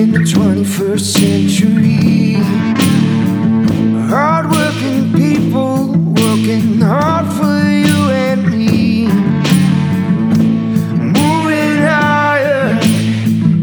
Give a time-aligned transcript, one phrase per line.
[0.00, 2.32] in the 21st century.
[4.08, 9.08] Hardworking people working hard for you and me.
[10.96, 12.80] Moving iron,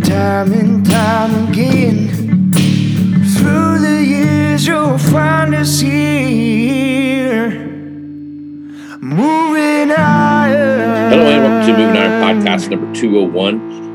[0.01, 2.53] time and time again.
[3.35, 7.49] Through the years, you'll find us here.
[9.01, 11.09] Moving iron.
[11.09, 13.86] Hello and welcome to Moving Iron Podcast number 201.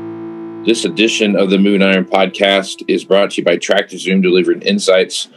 [0.65, 4.61] This edition of the Moving Iron Podcast is brought to you by Tractor Zoom delivering
[4.61, 5.27] insights.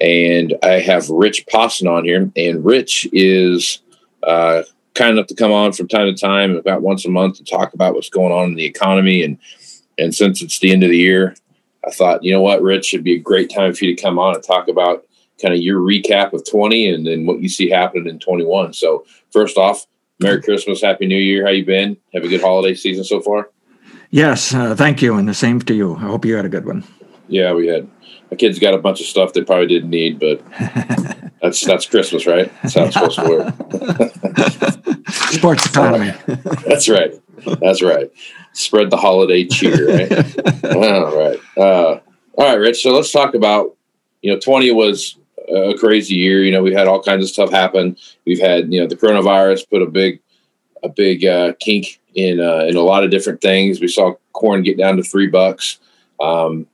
[0.00, 2.28] And I have Rich Posson on here.
[2.34, 3.82] And Rich is
[4.24, 7.44] uh, kind enough to come on from time to time, about once a month, to
[7.44, 9.22] talk about what's going on in the economy.
[9.22, 9.38] And
[9.96, 11.36] and since it's the end of the year,
[11.86, 14.18] I thought, you know what, Rich, it'd be a great time for you to come
[14.18, 15.06] on and talk about
[15.40, 18.72] kind of your recap of 20 and then what you see happening in 21.
[18.72, 19.86] So first off,
[20.18, 21.44] Merry Christmas, Happy New Year.
[21.44, 21.96] How you been?
[22.12, 23.50] Have a good holiday season so far?
[24.14, 25.96] Yes, uh, thank you, and the same to you.
[25.96, 26.84] I hope you had a good one.
[27.26, 27.90] Yeah, we had.
[28.30, 30.40] My kids got a bunch of stuff they probably didn't need, but
[31.42, 32.48] that's that's Christmas, right?
[32.62, 35.08] That's how it's supposed to work.
[35.10, 36.12] Sports economy.
[36.64, 37.12] that's right.
[37.60, 38.08] That's right.
[38.52, 40.12] Spread the holiday cheer, right?
[40.76, 41.40] all right.
[41.56, 41.98] Uh,
[42.38, 42.84] all right, Rich.
[42.84, 43.76] So let's talk about,
[44.22, 45.18] you know, 20 was
[45.52, 46.44] a crazy year.
[46.44, 47.96] You know, we had all kinds of stuff happen.
[48.24, 50.20] We've had, you know, the coronavirus put a big,
[50.84, 53.80] a big uh, kink in uh, in a lot of different things.
[53.80, 55.78] We saw corn get down to three bucks,
[56.20, 56.66] um,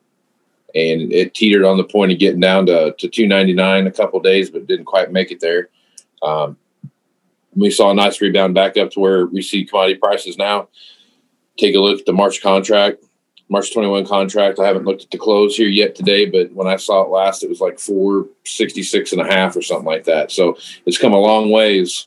[0.74, 3.92] and it teetered on the point of getting down to to two ninety nine a
[3.92, 5.70] couple days, but didn't quite make it there.
[6.22, 6.58] Um,
[7.54, 10.68] we saw a nice rebound back up to where we see commodity prices now.
[11.56, 13.04] Take a look at the March contract.
[13.48, 14.60] March 21 contract.
[14.60, 17.42] I haven't looked at the close here yet today, but when I saw it last,
[17.42, 20.30] it was like 466 and a half or something like that.
[20.30, 22.06] So it's come a long ways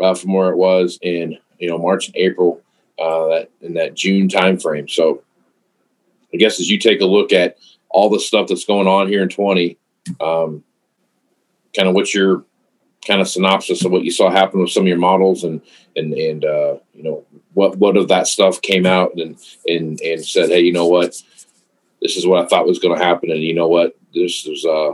[0.00, 2.60] uh, from where it was in, you know, March and April,
[2.98, 4.90] uh, that in that June timeframe.
[4.90, 5.22] So
[6.32, 9.22] I guess as you take a look at all the stuff that's going on here
[9.22, 9.76] in 20,
[10.20, 10.64] um,
[11.74, 12.44] kind of what's your
[13.06, 15.60] kind of synopsis of what you saw happen with some of your models and
[15.96, 19.36] and and uh, you know what what of that stuff came out and
[19.66, 21.20] and and said hey you know what
[22.00, 24.64] this is what I thought was going to happen and you know what there's there's
[24.64, 24.92] uh,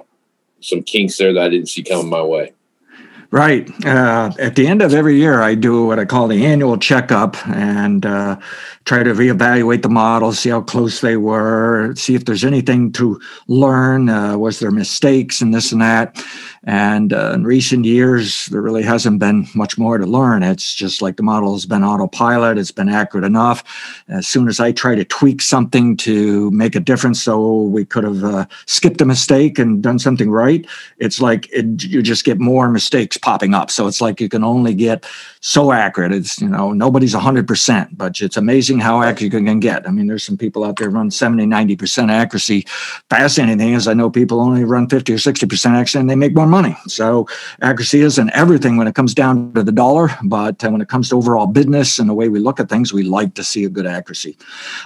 [0.61, 2.53] some kinks there that I didn't see coming my way.
[3.31, 3.69] Right.
[3.85, 7.37] Uh, at the end of every year, I do what I call the annual checkup
[7.49, 8.39] and uh,
[8.89, 13.21] try to reevaluate the models, see how close they were, see if there's anything to
[13.47, 14.09] learn.
[14.09, 16.25] Uh, was there mistakes and this and that?
[16.65, 20.43] And uh, in recent years, there really hasn't been much more to learn.
[20.43, 23.63] It's just like the model has been autopilot, it's been accurate enough.
[24.09, 28.05] As soon as I try to tweak something to make a difference, so we could
[28.05, 30.67] have uh, skipped a mistake and done something right,
[30.97, 33.71] it's like it, you just get more mistakes popping up.
[33.71, 35.07] So it's like you can only get
[35.41, 36.13] so accurate.
[36.13, 39.87] It's, you know, nobody's 100%, but it's amazing how accurate you can get.
[39.87, 42.67] I mean, there's some people out there run 70, 90% accuracy.
[43.11, 46.35] Fascinating thing is, I know people only run 50 or 60% accuracy and they make
[46.35, 46.77] more money.
[46.87, 47.29] So
[47.61, 51.09] accuracy isn't everything when it comes down to the dollar, but uh, when it comes
[51.11, 53.69] to overall business and the way we look at things, we like to see a
[53.69, 54.37] good accuracy.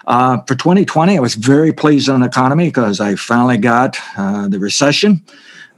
[0.07, 4.49] Uh, for 2020, I was very pleased on the economy because I finally got uh,
[4.49, 5.23] the recession.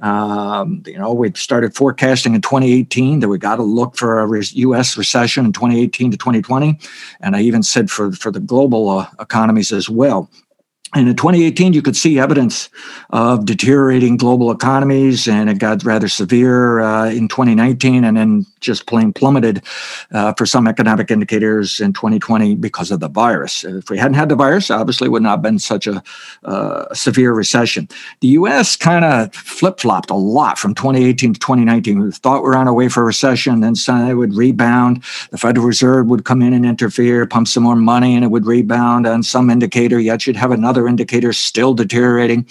[0.01, 4.45] Um, you know, we started forecasting in 2018 that we got to look for a
[4.45, 4.97] U.S.
[4.97, 6.79] recession in 2018 to 2020,
[7.21, 10.31] and I even said for for the global uh, economies as well.
[10.95, 12.69] And in 2018, you could see evidence
[13.11, 18.87] of deteriorating global economies, and it got rather severe uh, in 2019, and then just
[18.87, 19.63] plain plummeted
[20.13, 23.65] uh, for some economic indicators in 2020 because of the virus.
[23.65, 26.03] If we hadn't had the virus, obviously, it would not have been such a
[26.45, 27.89] uh, severe recession.
[28.21, 28.77] The U.S.
[28.77, 31.99] kind of flip flopped a lot from 2018 to 2019.
[32.01, 33.75] We thought we were on our way for a recession, then
[34.09, 35.03] it would rebound.
[35.31, 38.47] The Federal Reserve would come in and interfere, pump some more money, and it would
[38.47, 39.99] rebound on some indicator.
[39.99, 42.47] Yet you'd have another indicator still deteriorating.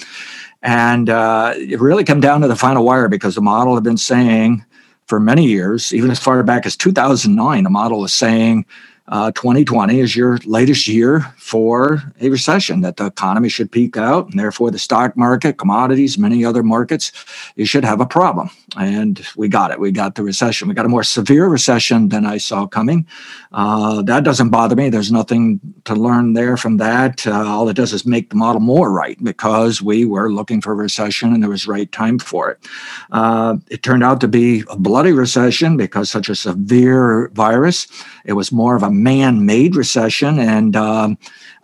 [0.62, 3.98] And uh, it really come down to the final wire because the model had been
[3.98, 4.66] saying
[5.08, 8.66] for many years, even as far back as 2009, the model was saying
[9.10, 14.30] uh, 2020 is your latest year for a recession, that the economy should peak out,
[14.30, 17.12] and therefore the stock market, commodities, many other markets,
[17.58, 18.50] you should have a problem.
[18.78, 19.80] And we got it.
[19.80, 20.70] We got the recession.
[20.70, 23.06] We got a more severe recession than I saw coming.
[23.52, 24.90] Uh, that doesn't bother me.
[24.90, 27.28] There's nothing to learn there from that.
[27.28, 30.72] Uh, all it does is make the model more right because we were looking for
[30.72, 32.68] a recession and there was right time for it.
[33.12, 37.88] Uh, it turned out to be a bloody recession because such a severe virus.
[38.26, 41.18] It was more of a man-made recession, and um,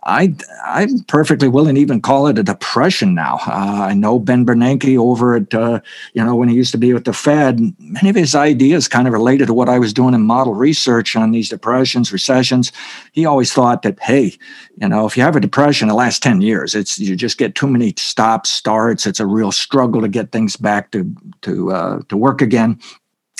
[0.04, 0.34] I
[0.64, 3.38] I'm perfectly willing to even call it a depression now.
[3.46, 5.80] Uh, I know Ben Bernanke over at uh,
[6.14, 9.06] you know when he used to be with the Fed, many of his ideas kind
[9.06, 12.72] of related to what I was doing in model research on these depressions, recessions.
[13.12, 14.36] He always thought that hey,
[14.78, 17.54] you know, if you have a depression the last ten years, it's you just get
[17.54, 19.06] too many stops, starts.
[19.06, 22.80] It's a real struggle to get things back to to uh, to work again.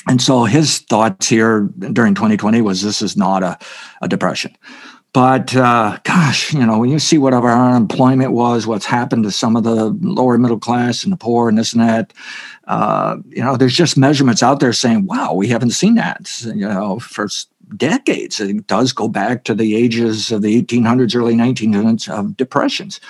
[0.07, 3.57] And so his thoughts here during 2020 was this is not a,
[4.01, 4.57] a depression.
[5.13, 9.31] But uh, gosh, you know, when you see what our unemployment was, what's happened to
[9.31, 12.13] some of the lower middle class and the poor and this and that,
[12.65, 16.67] uh, you know, there's just measurements out there saying, wow, we haven't seen that, you
[16.67, 17.27] know, for
[17.75, 18.39] decades.
[18.39, 23.01] It does go back to the ages of the 1800s, early 1900s of depressions.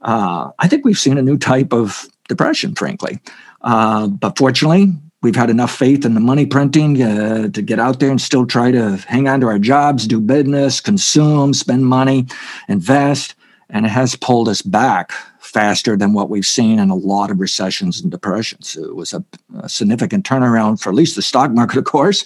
[0.00, 3.20] Uh, I think we've seen a new type of depression, frankly.
[3.60, 8.00] Uh, but fortunately, we've had enough faith in the money printing uh, to get out
[8.00, 12.26] there and still try to hang on to our jobs, do business, consume, spend money,
[12.68, 13.34] invest.
[13.70, 17.40] And it has pulled us back faster than what we've seen in a lot of
[17.40, 18.76] recessions and depressions.
[18.76, 19.24] It was a,
[19.60, 22.24] a significant turnaround for at least the stock market, of course,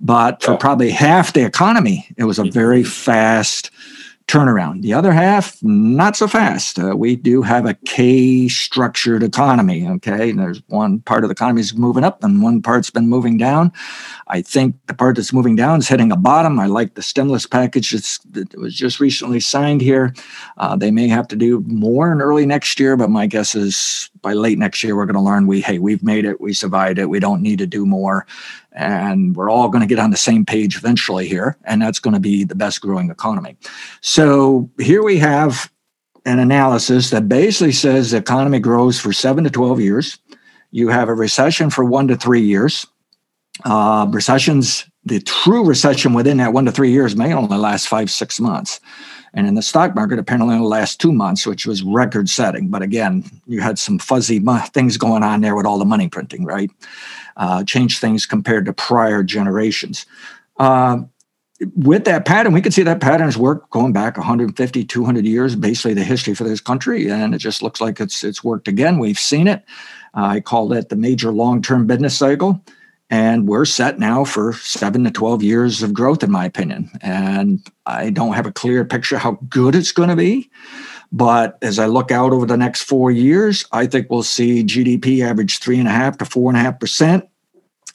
[0.00, 3.70] but for probably half the economy, it was a very fast
[4.26, 4.82] turnaround.
[4.82, 6.78] The other half, not so fast.
[6.78, 9.86] Uh, we do have a K structured economy.
[9.86, 10.30] Okay.
[10.30, 13.36] And there's one part of the economy is moving up and one part's been moving
[13.36, 13.70] down.
[14.28, 16.58] I think the part that's moving down is hitting a bottom.
[16.58, 20.14] I like the stimulus package that was just recently signed here.
[20.56, 24.10] Uh, they may have to do more in early next year, but my guess is
[24.22, 26.98] by late next year, we're going to learn we, hey, we've made it, we survived
[26.98, 28.26] it, we don't need to do more.
[28.74, 31.56] And we're all going to get on the same page eventually here.
[31.64, 33.56] And that's going to be the best growing economy.
[34.00, 35.70] So here we have
[36.26, 40.18] an analysis that basically says the economy grows for seven to 12 years.
[40.70, 42.86] You have a recession for one to three years
[43.64, 48.10] uh, recessions, the true recession within that one to three years may only last five,
[48.10, 48.80] six months.
[49.32, 52.68] And in the stock market, apparently only last two months, which was record setting.
[52.68, 54.40] But again, you had some fuzzy
[54.72, 56.70] things going on there with all the money printing, right?
[57.36, 60.06] Uh, changed things compared to prior generations.
[60.58, 60.98] Uh,
[61.76, 65.94] with that pattern, we can see that pattern's work going back 150, 200 years, basically
[65.94, 67.10] the history for this country.
[67.10, 68.98] And it just looks like it's, it's worked again.
[68.98, 69.64] We've seen it.
[70.14, 72.62] I call it the major long term business cycle.
[73.10, 76.90] And we're set now for seven to 12 years of growth, in my opinion.
[77.00, 80.50] And I don't have a clear picture how good it's going to be.
[81.12, 85.24] But as I look out over the next four years, I think we'll see GDP
[85.24, 87.28] average three and a half to four and a half percent.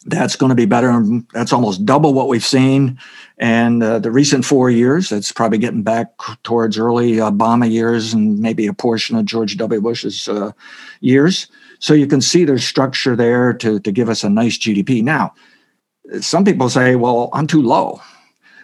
[0.05, 1.03] That's going to be better.
[1.33, 2.97] That's almost double what we've seen
[3.37, 5.09] and uh, the recent four years.
[5.09, 6.13] That's probably getting back
[6.43, 9.81] towards early Obama years and maybe a portion of George W.
[9.81, 10.51] Bush's uh,
[11.01, 11.47] years.
[11.79, 15.03] So you can see there's structure there to, to give us a nice GDP.
[15.03, 15.33] Now,
[16.21, 18.01] some people say, well, I'm too low.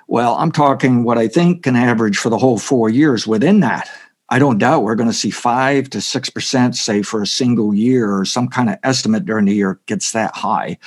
[0.07, 3.89] Well, I'm talking what I think can average for the whole four years within that.
[4.29, 7.73] I don't doubt we're going to see five to six percent, say, for a single
[7.73, 10.77] year or some kind of estimate during the year gets that high.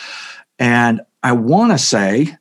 [0.58, 2.36] And I want to say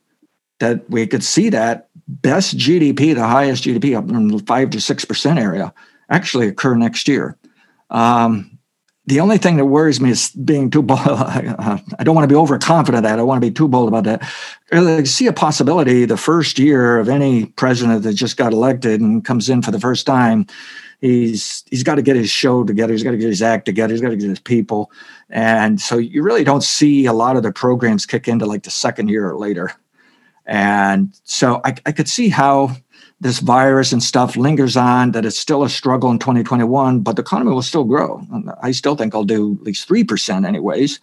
[0.58, 4.80] that we could see that best GDP, the highest GDP up in the five to
[4.80, 5.72] six percent area,
[6.10, 7.36] actually occur next year.
[7.90, 8.58] Um,
[9.08, 11.00] the only thing that worries me is being too bold.
[11.06, 13.18] I don't want to be overconfident that.
[13.18, 14.22] I want to be too bold about that.
[14.70, 19.24] I see a possibility the first year of any president that just got elected and
[19.24, 20.46] comes in for the first time,
[21.00, 22.92] he's he's got to get his show together.
[22.92, 23.92] He's got to get his act together.
[23.92, 24.90] He's got to get his people.
[25.30, 28.70] And so you really don't see a lot of the programs kick into like the
[28.70, 29.72] second year or later.
[30.46, 32.74] And so I, I could see how
[33.20, 37.22] this virus and stuff lingers on, that it's still a struggle in 2021, but the
[37.22, 38.22] economy will still grow.
[38.62, 41.00] I still think I'll do at least 3% anyways.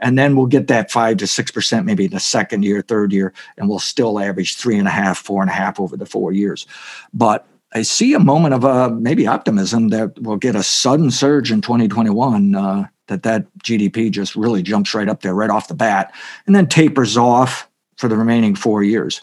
[0.00, 3.32] And then we'll get that five to 6% maybe in the second year, third year,
[3.56, 6.32] and we'll still average three and a half, four and a half over the four
[6.32, 6.66] years.
[7.12, 11.52] But I see a moment of uh, maybe optimism that we'll get a sudden surge
[11.52, 15.74] in 2021, uh, that that GDP just really jumps right up there right off the
[15.74, 16.14] bat
[16.46, 19.20] and then tapers off for the remaining four years.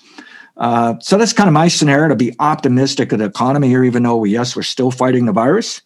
[0.57, 4.03] Uh, so that's kind of my scenario to be optimistic of the economy here, even
[4.03, 5.81] though, we, yes, we're still fighting the virus.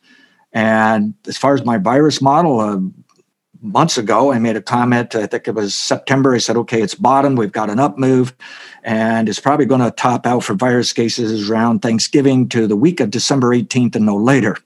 [0.52, 2.80] And as far as my virus model, uh,
[3.62, 5.16] months ago, I made a comment.
[5.16, 6.34] I think it was September.
[6.34, 7.36] I said, okay, it's bottom.
[7.36, 8.34] We've got an up move.
[8.84, 13.00] And it's probably going to top out for virus cases around Thanksgiving to the week
[13.00, 14.58] of December 18th and no later.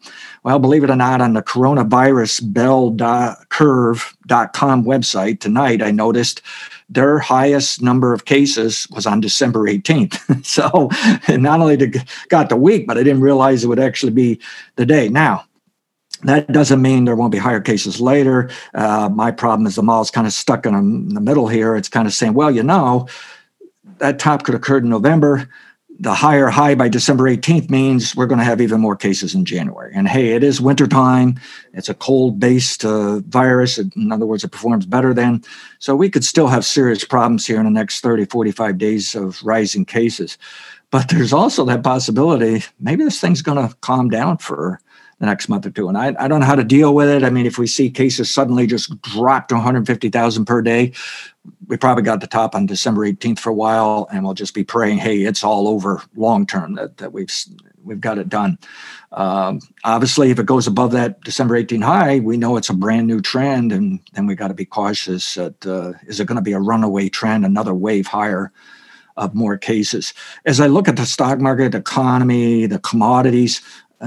[0.44, 6.42] Well, believe it or not, on the coronavirus bell.curve.com website tonight, I noticed
[6.90, 10.46] their highest number of cases was on December 18th.
[10.46, 10.90] so
[11.38, 11.78] not only
[12.30, 14.40] got the week, but I didn't realize it would actually be
[14.76, 15.10] the day.
[15.10, 15.46] Now,
[16.26, 18.50] that doesn't mean there won't be higher cases later.
[18.74, 21.76] Uh, my problem is the mall's kind of stuck in, in the middle here.
[21.76, 23.08] It's kind of saying, well, you know,
[23.98, 25.48] that top could occur in November
[26.00, 29.46] the higher high by December 18th means we're going to have even more cases in
[29.46, 29.92] January.
[29.96, 31.40] And hey, it is wintertime.
[31.74, 33.78] It's a cold based uh, virus.
[33.78, 35.44] In other words, it performs better then.
[35.80, 39.42] So we could still have serious problems here in the next 30, 45 days of
[39.44, 40.38] rising cases.
[40.90, 44.80] But there's also that possibility maybe this thing's going to calm down for
[45.24, 45.88] the next month or two.
[45.88, 47.24] And I, I don't know how to deal with it.
[47.24, 50.92] I mean, if we see cases suddenly just drop to 150,000 per day,
[51.68, 54.66] we probably got the top on December 18th for a while, and we'll just be
[54.66, 57.32] praying, hey, it's all over long term that, that we've
[57.84, 58.58] we've got it done.
[59.14, 63.08] Um, obviously, if it goes above that December 18 high, we know it's a brand
[63.08, 65.36] new trend, and then we got to be cautious.
[65.36, 68.52] That uh, is it going to be a runaway trend, another wave higher
[69.16, 70.14] of more cases?
[70.46, 73.62] As I look at the stock market, economy, the commodities,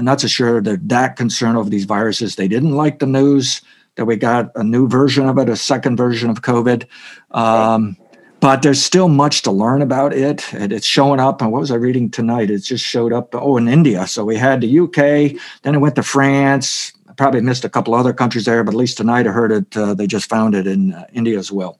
[0.05, 2.35] not so sure that that concern over these viruses.
[2.35, 3.61] They didn't like the news
[3.95, 6.85] that we got a new version of it, a second version of COVID.
[7.31, 7.97] Um,
[8.39, 10.53] but there's still much to learn about it.
[10.53, 11.41] And it's showing up.
[11.41, 12.51] And what was I reading tonight?
[12.51, 13.33] It just showed up.
[13.33, 14.05] Oh, in India.
[14.07, 16.93] So we had the UK, then it went to France.
[17.09, 19.75] I probably missed a couple other countries there, but at least tonight I heard it.
[19.75, 21.79] Uh, they just found it in uh, India as well.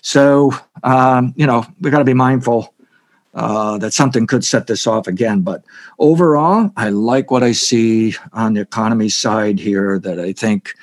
[0.00, 2.74] So, um, you know, we got to be mindful
[3.34, 5.42] uh, that something could set this off again.
[5.42, 5.64] But
[5.98, 10.74] overall, I like what I see on the economy side here that I think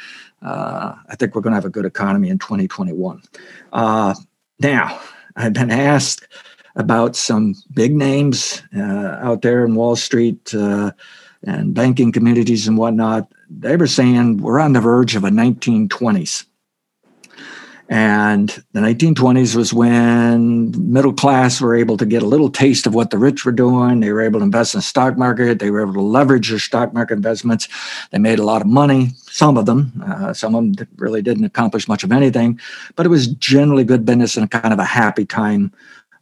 [0.42, 3.22] uh, I think we're going to have a good economy in 2021.
[3.74, 4.14] Uh,
[4.60, 5.00] now,
[5.36, 6.28] I've been asked
[6.76, 10.92] about some big names uh, out there in Wall Street uh,
[11.44, 13.32] and banking communities and whatnot.
[13.50, 16.46] They were saying we're on the verge of a 1920s.
[17.90, 22.94] And the 1920s was when middle class were able to get a little taste of
[22.94, 24.02] what the rich were doing.
[24.02, 25.60] They were able to invest in the stock market.
[25.60, 27.70] They were able to leverage their stock market investments.
[28.12, 29.12] They made a lot of money.
[29.30, 32.60] Some of them, uh, some of them really didn't accomplish much of anything,
[32.98, 35.72] but it was generally good business and kind of a happy time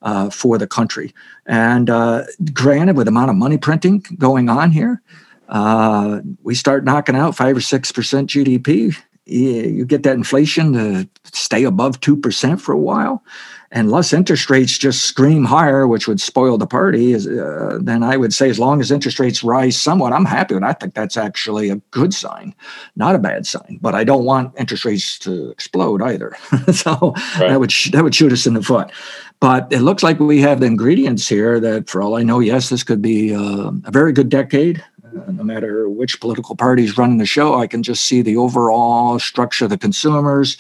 [0.04, 1.16] uh, for the country.
[1.48, 5.02] And uh, granted, with the amount of money printing going on here,
[5.50, 11.10] uh, we start knocking out five or six percent GDP you get that inflation to
[11.24, 13.24] stay above 2% for a while
[13.72, 18.04] and less interest rates just scream higher which would spoil the party is, uh, then
[18.04, 20.94] i would say as long as interest rates rise somewhat i'm happy and i think
[20.94, 22.54] that's actually a good sign
[22.96, 26.36] not a bad sign but i don't want interest rates to explode either.
[26.76, 27.50] So right.
[27.50, 28.92] that would sh- that would shoot us in the foot.
[29.40, 32.70] But it looks like we have the ingredients here that for all i know yes
[32.70, 34.84] this could be uh, a very good decade
[35.28, 39.20] no matter which political party is running the show, I can just see the overall
[39.20, 40.58] structure of the consumers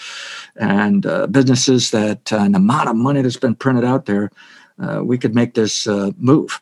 [0.55, 4.31] and uh, businesses that uh, the amount of money that's been printed out there,
[4.79, 6.59] uh, we could make this uh, move.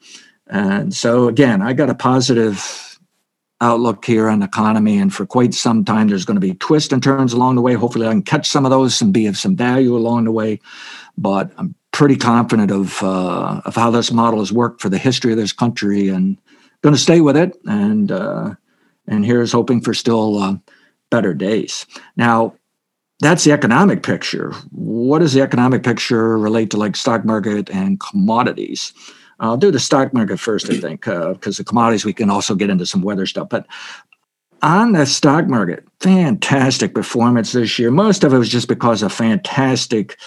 [0.47, 2.99] And so, again, I got a positive
[3.61, 4.97] outlook here on the economy.
[4.97, 7.73] And for quite some time, there's going to be twists and turns along the way.
[7.73, 10.59] Hopefully, I can catch some of those and be of some value along the way.
[11.17, 15.31] But I'm pretty confident of uh, of how this model has worked for the history
[15.31, 16.37] of this country and
[16.83, 18.53] going to stay with it, and uh,
[19.07, 20.55] and here's hoping for still uh,
[21.09, 21.85] better days.
[22.15, 22.55] Now,
[23.19, 24.51] that's the economic picture.
[24.71, 28.93] What does the economic picture relate to, like stock market and commodities?
[29.39, 32.55] I'll do the stock market first, I think, because uh, the commodities we can also
[32.55, 33.49] get into some weather stuff.
[33.49, 33.65] But
[34.61, 37.91] on the stock market, fantastic performance this year.
[37.91, 40.17] Most of it was just because of fantastic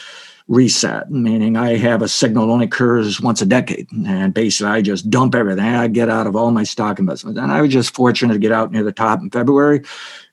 [0.48, 3.90] reset, meaning I have a signal that only occurs once a decade.
[3.92, 7.40] And basically, I just dump everything I get out of all my stock investments.
[7.40, 9.82] And I was just fortunate to get out near the top in February,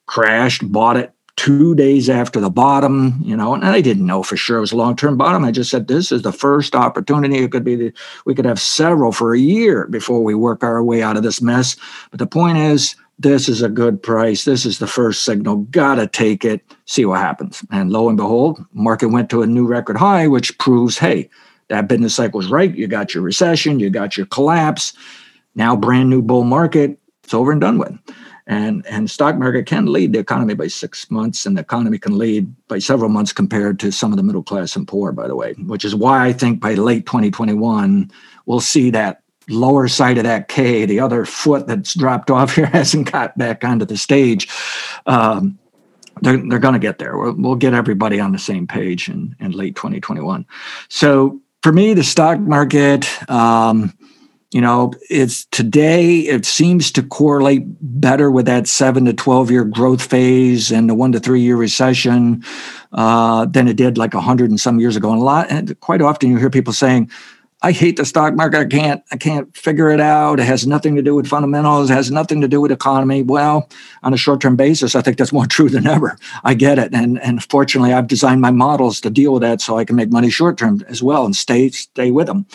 [0.06, 4.38] crashed, bought it two days after the bottom, you know, and I didn't know for
[4.38, 5.44] sure it was a long-term bottom.
[5.44, 7.38] I just said this is the first opportunity.
[7.38, 7.94] It could be the,
[8.26, 11.42] we could have several for a year before we work our way out of this
[11.42, 11.76] mess.
[12.12, 14.46] But the point is, this is a good price.
[14.46, 15.58] This is the first signal.
[15.72, 17.64] Gotta take it, see what happens.
[17.72, 21.30] And lo and behold, market went to a new record high, which proves, hey,
[21.70, 22.76] that business cycle is right.
[22.76, 24.94] You got your recession, you got your collapse.
[25.56, 26.98] Now, brand new bull market.
[27.24, 27.98] It's over and done with.
[28.46, 32.18] And and stock market can lead the economy by six months, and the economy can
[32.18, 35.36] lead by several months compared to some of the middle class and poor, by the
[35.36, 35.54] way.
[35.54, 38.12] Which is why I think by late 2021
[38.46, 42.66] we'll see that lower side of that K, the other foot that's dropped off here
[42.74, 44.48] hasn't got back onto the stage.
[45.06, 45.60] Um,
[46.22, 47.18] they're, they're going to get there.
[47.18, 50.46] We'll, we'll, get everybody on the same page in, in late 2021.
[50.90, 53.94] So for me, the stock market, um,
[54.52, 59.66] you know, it's today, it seems to correlate better with that seven to 12 year
[59.66, 62.44] growth phase and the one to three year recession
[62.92, 65.12] uh, than it did like a hundred and some years ago.
[65.12, 67.10] And a lot, and quite often you hear people saying,
[67.66, 68.60] I hate the stock market.
[68.60, 70.42] I can't I can't figure it out.
[70.42, 71.90] It has nothing to do with fundamentals.
[71.90, 73.24] It has nothing to do with economy.
[73.24, 73.70] Well,
[74.04, 76.18] on a short-term basis, I think that's more true than ever.
[76.44, 76.94] I get it.
[76.94, 80.12] And and fortunately I've designed my models to deal with that so I can make
[80.12, 82.46] money short term as well and stay stay with them.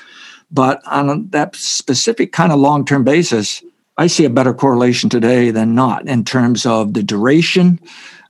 [0.51, 3.63] But on that specific kind of long term basis,
[3.97, 7.81] I see a better correlation today than not in terms of the duration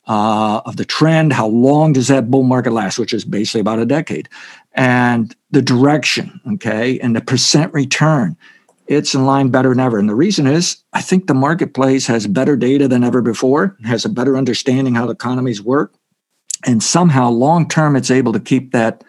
[0.09, 1.33] uh, of the trend.
[1.33, 4.29] How long does that bull market last, which is basically about a decade,
[4.73, 8.37] and the direction, okay, and the percent return.
[8.87, 9.99] It's in line better than ever.
[9.99, 14.07] And the reason is I think the marketplace has better data than ever before, has
[14.07, 15.93] a better understanding how the economies work.
[16.65, 19.05] And somehow long term, it's able to keep that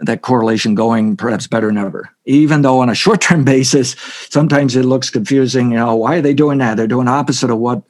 [0.00, 2.10] that correlation going perhaps better than ever.
[2.24, 3.94] Even though on a short term basis,
[4.28, 5.70] sometimes it looks confusing.
[5.70, 6.76] You know, why are they doing that?
[6.76, 7.84] They're doing opposite of what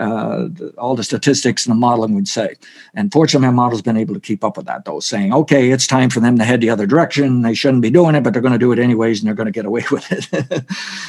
[0.00, 2.54] uh, the, all the statistics and the modeling would say.
[2.94, 5.86] And fortunately, my model's been able to keep up with that, though, saying, okay, it's
[5.86, 7.42] time for them to head the other direction.
[7.42, 9.46] They shouldn't be doing it, but they're going to do it anyways, and they're going
[9.46, 10.64] to get away with it.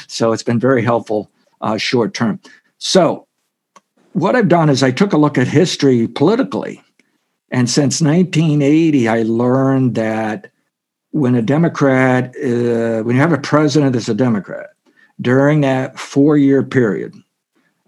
[0.08, 1.30] so it's been very helpful
[1.62, 2.38] uh, short term.
[2.78, 3.26] So
[4.12, 6.82] what I've done is I took a look at history politically.
[7.50, 10.50] And since 1980, I learned that
[11.12, 14.70] when a Democrat, uh, when you have a president that's a Democrat,
[15.20, 17.14] during that four year period,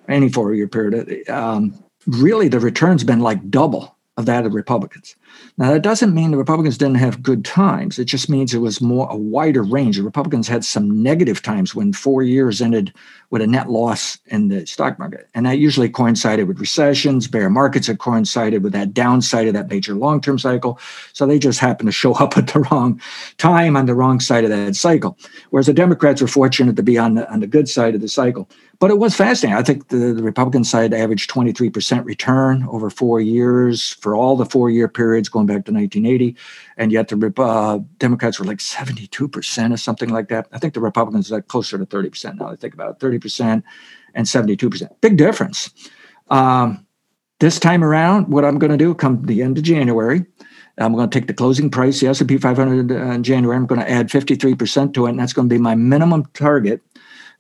[0.08, 5.16] any four year period, um, really the return's been like double of that of Republicans.
[5.57, 7.99] Now, that doesn't mean the Republicans didn't have good times.
[7.99, 9.97] It just means it was more a wider range.
[9.97, 12.93] The Republicans had some negative times when four years ended
[13.31, 15.29] with a net loss in the stock market.
[15.35, 17.26] And that usually coincided with recessions.
[17.26, 20.79] Bear markets had coincided with that downside of that major long term cycle.
[21.12, 23.00] So they just happened to show up at the wrong
[23.38, 25.19] time on the wrong side of that cycle.
[25.50, 28.09] Whereas the Democrats were fortunate to be on the, on the good side of the
[28.09, 28.49] cycle.
[28.79, 29.59] But it was fascinating.
[29.59, 34.45] I think the, the Republican side averaged 23% return over four years for all the
[34.45, 36.37] four year periods going back to 1980.
[36.76, 40.49] And yet the uh, Democrats were like 72% or something like that.
[40.52, 42.50] I think the Republicans are closer to 30% now.
[42.50, 43.62] I think about 30%
[44.14, 44.88] and 72%.
[45.00, 45.71] Big difference.
[46.31, 46.87] Um,
[47.40, 50.25] this time around, what I'm going to do come the end of January,
[50.78, 53.57] I'm going to take the closing price, the S&P 500 in January.
[53.57, 56.81] I'm going to add 53% to it, and that's going to be my minimum target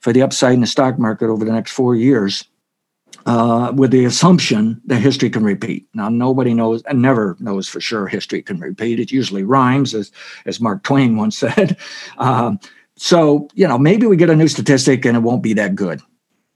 [0.00, 2.44] for the upside in the stock market over the next four years.
[3.26, 5.88] Uh, with the assumption that history can repeat.
[5.94, 9.00] Now, nobody knows and never knows for sure history can repeat.
[9.00, 10.12] It usually rhymes, as,
[10.44, 11.78] as Mark Twain once said.
[12.18, 12.60] Um,
[12.96, 16.02] so, you know, maybe we get a new statistic and it won't be that good.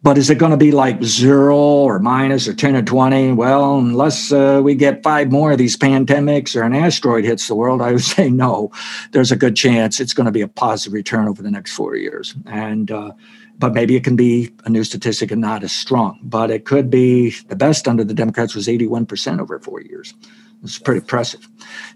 [0.01, 3.33] But is it going to be like zero or minus or 10 or 20?
[3.33, 7.57] Well, unless uh, we get five more of these pandemics or an asteroid hits the
[7.57, 8.71] world, I would say no.
[9.11, 11.97] There's a good chance it's going to be a positive return over the next four
[11.97, 12.37] years.
[12.47, 13.13] And uh,
[13.59, 16.19] but maybe it can be a new statistic and not as strong.
[16.23, 20.15] But it could be the best under the Democrats was 81% over four years.
[20.63, 21.47] It's pretty impressive.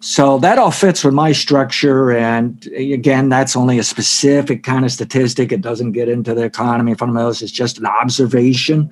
[0.00, 2.12] So that all fits with my structure.
[2.12, 5.50] And again, that's only a specific kind of statistic.
[5.50, 7.42] It doesn't get into the economy fundamentals.
[7.42, 8.90] It's just an observation.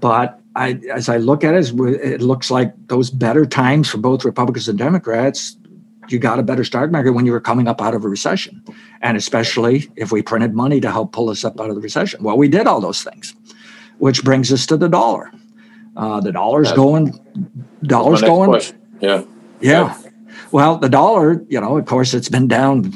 [0.00, 4.24] But I, as I look at it, it looks like those better times for both
[4.24, 5.56] Republicans and Democrats
[6.08, 8.62] you got a better stock market when you were coming up out of a recession.
[9.00, 12.22] And especially if we printed money to help pull us up out of the recession.
[12.22, 13.34] Well, we did all those things,
[13.98, 15.32] which brings us to the dollar.
[15.96, 17.18] Uh, the dollar's That's, going,
[17.82, 18.50] dollar's going.
[18.50, 18.80] Question.
[19.00, 19.24] Yeah.
[19.60, 19.96] Yeah.
[20.50, 22.92] Well, the dollar, you know, of course, it's been down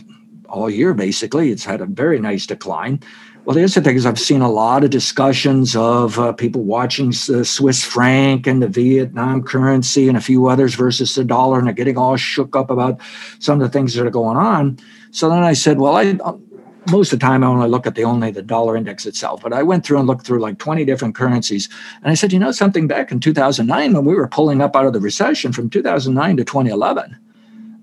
[0.48, 1.50] all year basically.
[1.50, 3.00] It's had a very nice decline.
[3.46, 7.10] Well, the other thing is, I've seen a lot of discussions of uh, people watching
[7.28, 11.68] the Swiss franc and the Vietnam currency and a few others versus the dollar, and
[11.68, 13.00] they're getting all shook up about
[13.38, 14.80] some of the things that are going on.
[15.12, 16.36] So then I said, well, I uh,
[16.90, 19.52] most of the time I only look at the only the dollar index itself, but
[19.52, 21.68] I went through and looked through like 20 different currencies.
[22.02, 24.86] And I said, you know, something back in 2009 when we were pulling up out
[24.86, 27.16] of the recession from 2009 to 2011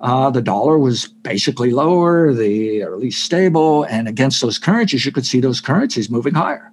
[0.04, 5.06] uh, the dollar was basically lower, the or at least stable, and against those currencies,
[5.06, 6.72] you could see those currencies moving higher.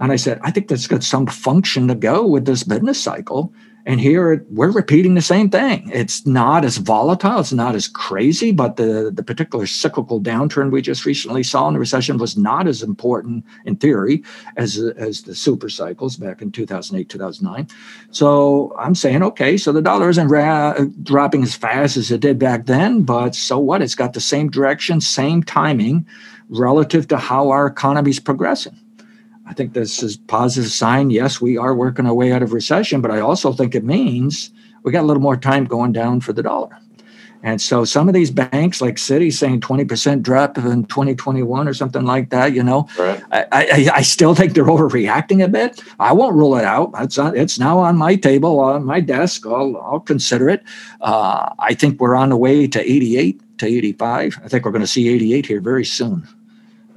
[0.00, 3.52] And I said, I think that's got some function to go with this business cycle
[3.84, 5.90] and here we're repeating the same thing.
[5.92, 10.82] It's not as volatile, it's not as crazy, but the, the particular cyclical downturn we
[10.82, 14.22] just recently saw in the recession was not as important in theory
[14.56, 17.68] as, as the super cycles back in 2008, 2009.
[18.10, 22.38] So I'm saying, okay, so the dollar isn't ra- dropping as fast as it did
[22.38, 23.82] back then, but so what?
[23.82, 26.06] It's got the same direction, same timing
[26.48, 28.78] relative to how our economy is progressing.
[29.46, 31.10] I think this is positive sign.
[31.10, 34.50] Yes, we are working our way out of recession, but I also think it means
[34.82, 36.78] we got a little more time going down for the dollar.
[37.44, 42.04] And so some of these banks, like Citi, saying 20% drop in 2021 or something
[42.04, 43.20] like that, you know, right.
[43.32, 45.82] I, I, I, still think they're overreacting a bit.
[45.98, 46.92] I won't rule it out.
[46.98, 49.44] It's, on, it's now on my table, on my desk.
[49.44, 50.62] I'll, I'll consider it.
[51.00, 54.40] Uh, I think we're on the way to 88 to 85.
[54.44, 56.28] I think we're going to see 88 here very soon.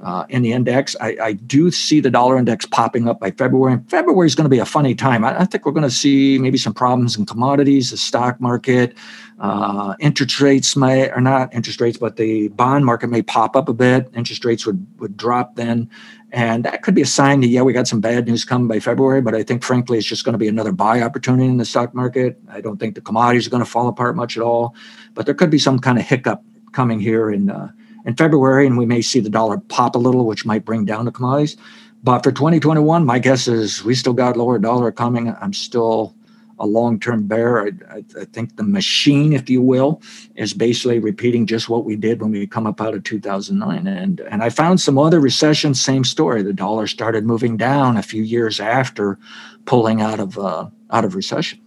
[0.06, 0.94] Uh, in the index.
[1.00, 3.72] I, I, do see the dollar index popping up by February.
[3.72, 5.24] And February is going to be a funny time.
[5.24, 8.96] I, I think we're going to see maybe some problems in commodities, the stock market,
[9.40, 13.68] uh, interest rates may, or not interest rates, but the bond market may pop up
[13.68, 14.08] a bit.
[14.14, 15.90] Interest rates would, would drop then.
[16.30, 18.78] And that could be a sign that, yeah, we got some bad news coming by
[18.78, 21.64] February, but I think, frankly, it's just going to be another buy opportunity in the
[21.64, 22.38] stock market.
[22.48, 24.76] I don't think the commodities are going to fall apart much at all,
[25.14, 27.72] but there could be some kind of hiccup coming here in, uh,
[28.06, 31.04] in February, and we may see the dollar pop a little, which might bring down
[31.04, 31.56] the commodities.
[32.02, 35.34] But for 2021, my guess is we still got lower dollar coming.
[35.40, 36.14] I'm still
[36.58, 37.64] a long-term bear.
[37.64, 40.00] I, I, I, think the machine, if you will,
[40.36, 43.86] is basically repeating just what we did when we come up out of 2009.
[43.86, 46.42] And and I found some other recessions, same story.
[46.42, 49.18] The dollar started moving down a few years after
[49.66, 51.60] pulling out of uh, out of recession.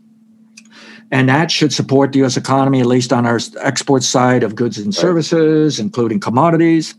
[1.12, 2.38] And that should support the U.S.
[2.38, 6.94] economy, at least on our export side of goods and services, including commodities.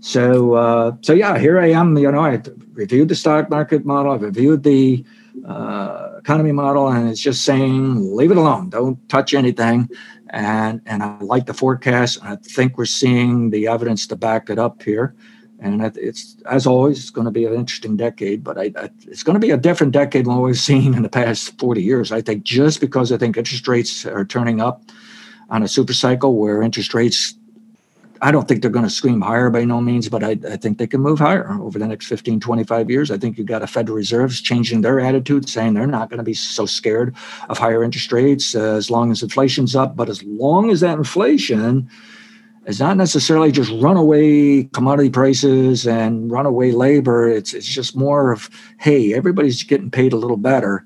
[0.00, 1.96] So, uh, so yeah, here I am.
[1.96, 4.12] You know, I reviewed the stock market model.
[4.12, 5.04] I've reviewed the
[5.46, 9.88] uh, economy model, and it's just saying leave it alone, don't touch anything.
[10.30, 12.18] And and I like the forecast.
[12.22, 15.14] I think we're seeing the evidence to back it up here.
[15.64, 19.22] And it's as always, it's going to be an interesting decade, but I, I, it's
[19.22, 22.12] going to be a different decade than what we've seen in the past 40 years.
[22.12, 24.82] I think just because I think interest rates are turning up
[25.48, 27.34] on a super cycle where interest rates
[28.22, 30.78] I don't think they're going to scream higher by no means, but I, I, think
[30.78, 33.10] they can move higher over the next 15, 25 years.
[33.10, 36.24] I think you've got a Federal Reserve changing their attitude, saying they're not going to
[36.24, 37.14] be so scared
[37.50, 39.94] of higher interest rates uh, as long as inflation's up.
[39.94, 41.90] But as long as that inflation
[42.66, 48.48] is not necessarily just runaway commodity prices and runaway labor, it's, it's just more of,
[48.78, 50.84] hey, everybody's getting paid a little better.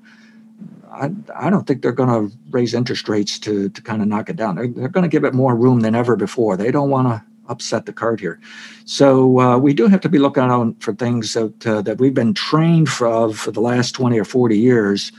[0.91, 4.29] I, I don't think they're going to raise interest rates to, to kind of knock
[4.29, 4.55] it down.
[4.55, 6.57] They're, they're going to give it more room than ever before.
[6.57, 8.39] They don't want to upset the cart here.
[8.85, 12.13] So uh, we do have to be looking out for things that, uh, that we've
[12.13, 15.11] been trained for, for the last 20 or 40 years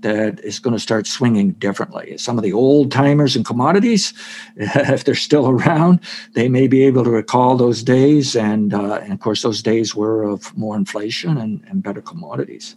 [0.00, 2.16] that is going to start swinging differently.
[2.18, 4.12] Some of the old timers in commodities,
[4.56, 6.00] if they're still around,
[6.34, 8.36] they may be able to recall those days.
[8.36, 12.76] And, uh, and of course, those days were of more inflation and, and better commodities.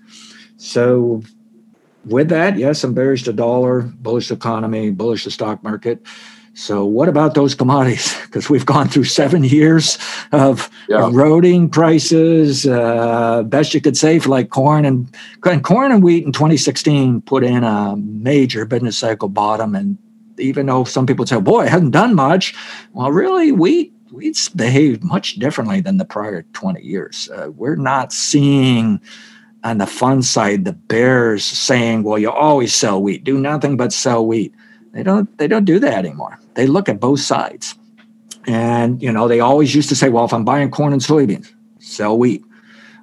[0.57, 1.23] So
[2.05, 6.05] with that, yes, I'm bearish the dollar, bullish economy, bullish the stock market.
[6.53, 8.17] So, what about those commodities?
[8.31, 9.97] Because we've gone through seven years
[10.31, 11.05] of yeah.
[11.05, 12.65] eroding prices.
[12.65, 17.23] Uh, best you could say for like corn and, and corn and wheat in 2016
[17.23, 19.75] put in a major business cycle bottom.
[19.75, 19.97] And
[20.39, 22.55] even though some people say, "Boy, it hasn't done much,"
[22.93, 27.29] well, really, wheat wheat's behaved much differently than the prior 20 years.
[27.35, 29.01] Uh, we're not seeing
[29.63, 33.25] on the fund side, the bears saying, "Well, you always sell wheat.
[33.25, 34.53] Do nothing but sell wheat."
[34.93, 35.37] They don't.
[35.37, 36.39] They don't do that anymore.
[36.55, 37.75] They look at both sides,
[38.45, 41.51] and you know they always used to say, "Well, if I'm buying corn and soybeans,
[41.79, 42.43] sell wheat."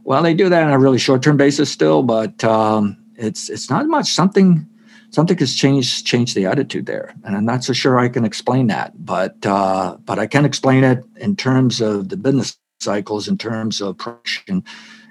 [0.05, 3.87] Well, they do that on a really short-term basis still, but um, it's it's not
[3.87, 4.13] much.
[4.13, 4.67] Something
[5.11, 8.67] something has changed changed the attitude there, and I'm not so sure I can explain
[8.67, 8.93] that.
[9.05, 13.81] But uh, but I can explain it in terms of the business cycles, in terms
[13.81, 14.63] of production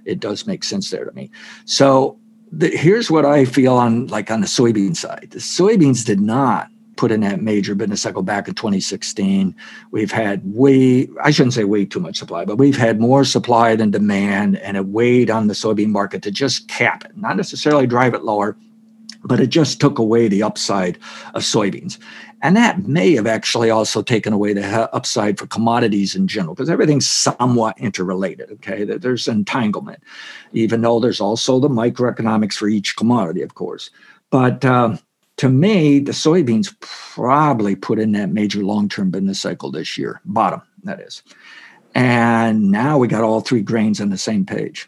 [0.08, 1.30] it does make sense there to me.
[1.66, 2.18] So
[2.52, 5.30] the, here's what I feel on like on the soybean side.
[5.32, 9.56] The soybeans did not put in that major business cycle back in 2016.
[9.92, 13.76] We've had way, I shouldn't say way too much supply, but we've had more supply
[13.76, 17.88] than demand, and it weighed on the soybean market to just cap it, not necessarily
[17.88, 18.58] drive it lower,
[19.24, 20.98] but it just took away the upside
[21.34, 21.98] of soybeans.
[22.44, 26.70] And that may have actually also taken away the upside for commodities in general, because
[26.70, 28.52] everything's somewhat interrelated.
[28.52, 28.84] Okay.
[28.84, 30.04] There's entanglement,
[30.54, 33.90] even though there's also the microeconomics for each commodity, of course.
[34.30, 34.98] But uh,
[35.38, 40.22] to me, the soybeans probably put in that major long term business cycle this year,
[40.26, 41.24] bottom, that is.
[41.96, 44.88] And now we got all three grains on the same page.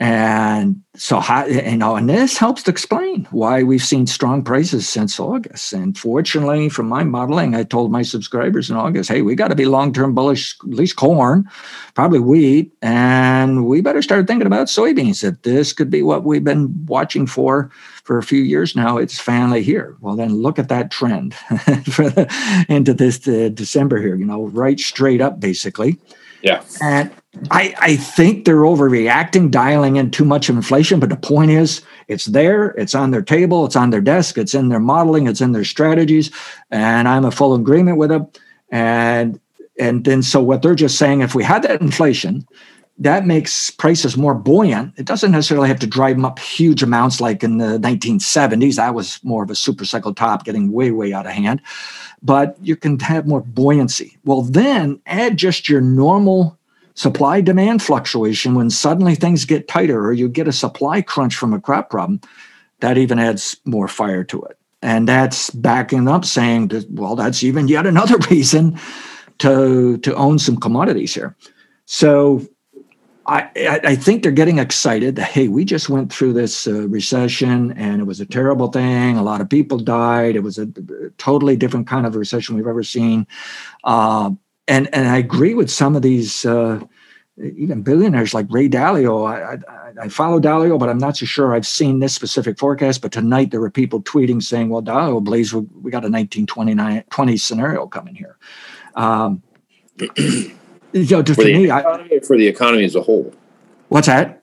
[0.00, 4.88] And so, how, you know, and this helps to explain why we've seen strong prices
[4.88, 5.72] since August.
[5.72, 9.54] And fortunately, from my modeling, I told my subscribers in August, hey, we got to
[9.54, 11.48] be long term bullish, at least corn,
[11.94, 15.22] probably wheat, and we better start thinking about soybeans.
[15.22, 17.70] That this could be what we've been watching for
[18.02, 18.98] for a few years now.
[18.98, 19.96] It's finally here.
[20.00, 21.36] Well, then look at that trend
[22.68, 26.00] into this uh, December here, you know, right straight up, basically.
[26.44, 26.62] Yeah.
[26.82, 27.10] And
[27.50, 31.00] I, I think they're overreacting, dialing in too much of inflation.
[31.00, 34.54] But the point is, it's there, it's on their table, it's on their desk, it's
[34.54, 36.30] in their modeling, it's in their strategies,
[36.70, 38.28] and I'm a full agreement with them.
[38.70, 39.40] And
[39.80, 42.46] and then so what they're just saying, if we had that inflation,
[42.98, 44.94] that makes prices more buoyant.
[44.96, 48.76] It doesn't necessarily have to drive them up huge amounts like in the 1970s.
[48.76, 51.60] That was more of a super cycle top, getting way, way out of hand.
[52.22, 54.16] But you can have more buoyancy.
[54.24, 56.56] Well, then add just your normal
[56.94, 61.52] supply demand fluctuation when suddenly things get tighter or you get a supply crunch from
[61.52, 62.20] a crop problem,
[62.78, 64.56] that even adds more fire to it.
[64.82, 68.78] And that's backing up saying that, well, that's even yet another reason
[69.38, 71.34] to, to own some commodities here.
[71.86, 72.46] So
[73.26, 77.72] I, I think they're getting excited that, hey, we just went through this uh, recession
[77.72, 79.16] and it was a terrible thing.
[79.16, 80.36] A lot of people died.
[80.36, 83.26] It was a, a totally different kind of recession we've ever seen.
[83.82, 84.30] Uh,
[84.68, 86.80] and, and I agree with some of these, uh,
[87.42, 89.26] even billionaires like Ray Dalio.
[89.28, 93.02] I, I, I, follow Dalio, but I'm not so sure I've seen this specific forecast.
[93.02, 97.04] But tonight there were people tweeting saying, well, Dalio believes we, we got a 1929
[97.10, 98.38] 20 scenario coming here.
[98.94, 99.42] Um,
[100.94, 103.32] you know, for, the me, I, for the economy as a whole.
[103.88, 104.42] What's that?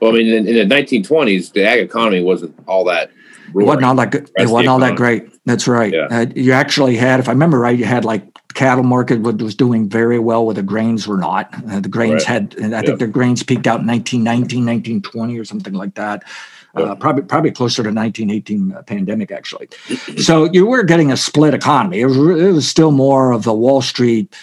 [0.00, 3.10] Well, I mean, in, in the 1920s, the ag economy wasn't all that.
[3.52, 3.62] Roaring.
[3.62, 4.30] It wasn't all that good.
[4.36, 5.28] It wasn't all that great.
[5.44, 5.92] That's right.
[5.92, 6.08] Yeah.
[6.10, 9.88] Uh, you actually had, if I remember right, you had like cattle market was doing
[9.88, 11.54] very well where the grains were not.
[11.70, 12.42] Uh, the grains right.
[12.42, 16.24] had, I think the grains peaked out in 1919, 1920 or something like that.
[16.74, 19.66] Uh, probably probably closer to 1918 uh, pandemic actually.
[20.18, 22.00] so you were getting a split economy.
[22.00, 24.34] It was, it was still more of the Wall Street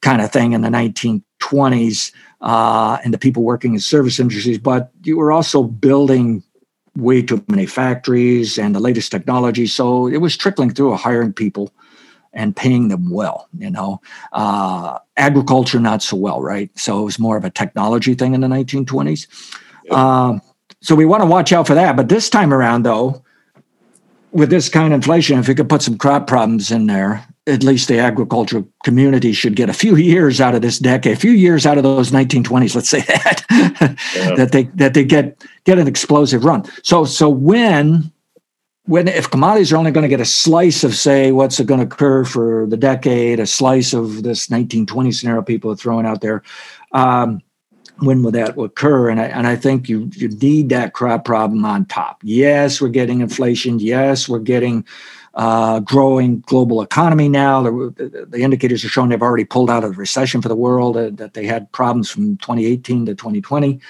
[0.00, 4.90] kind of thing in the 1920s uh, and the people working in service industries, but
[5.02, 6.42] you were also building
[6.96, 9.66] way too many factories and the latest technology.
[9.66, 11.72] So it was trickling through hiring people
[12.32, 14.00] and paying them well, you know.
[14.32, 16.70] Uh, agriculture, not so well, right?
[16.78, 19.26] So it was more of a technology thing in the 1920s.
[19.84, 19.92] Yep.
[19.92, 20.42] Um,
[20.80, 21.96] so we want to watch out for that.
[21.96, 23.24] But this time around, though,
[24.32, 27.62] with this kind of inflation, if we could put some crop problems in there, at
[27.62, 31.32] least the agricultural community should get a few years out of this decade, a few
[31.32, 33.44] years out of those 1920s, let's say that,
[34.14, 34.34] yeah.
[34.34, 36.64] that they that they get get an explosive run.
[36.82, 38.12] So so when
[38.84, 41.86] when if commodities are only going to get a slice of say what's going to
[41.86, 46.42] occur for the decade, a slice of this 1920 scenario people are throwing out there,
[46.92, 47.42] um,
[48.00, 49.10] when will that occur?
[49.10, 52.20] And I, and I think you, you need that crop problem on top.
[52.22, 53.78] Yes, we're getting inflation.
[53.78, 54.86] Yes, we're getting
[55.38, 57.62] uh, growing global economy now.
[57.62, 60.96] The, the, indicators are showing they've already pulled out of the recession for the world,
[60.96, 63.80] uh, that they had problems from 2018 to 2020,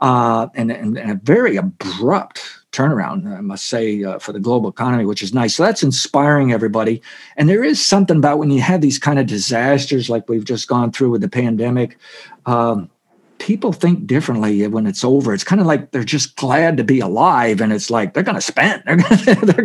[0.00, 4.68] uh, and, and, and, a very abrupt turnaround, I must say, uh, for the global
[4.68, 5.54] economy, which is nice.
[5.54, 7.00] So that's inspiring everybody.
[7.36, 10.66] And there is something about when you have these kind of disasters like we've just
[10.66, 11.96] gone through with the pandemic.
[12.44, 12.90] Um,
[13.38, 15.32] people think differently when it's over.
[15.32, 18.34] It's kind of like they're just glad to be alive, and it's like they're going
[18.34, 18.96] to spend, they're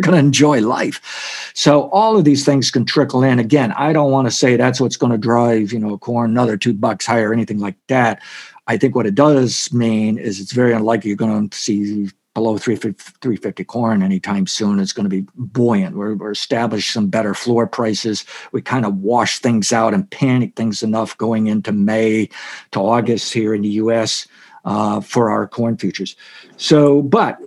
[0.00, 1.52] to, enjoy life.
[1.54, 3.38] So all of these things can trickle in.
[3.38, 6.56] Again, I don't want to say that's what's going to drive you know corn another
[6.56, 8.22] two bucks higher or anything like that.
[8.66, 12.58] I think what it does mean is it's very unlikely you're going to see below
[12.58, 14.80] 350, 350 corn anytime soon.
[14.80, 15.96] It's going to be buoyant.
[15.96, 18.24] We're, we're established some better floor prices.
[18.52, 22.28] We kind of wash things out and panic things enough going into May
[22.72, 24.26] to August here in the U.S.
[24.64, 26.16] Uh, for our corn futures.
[26.56, 27.38] So, but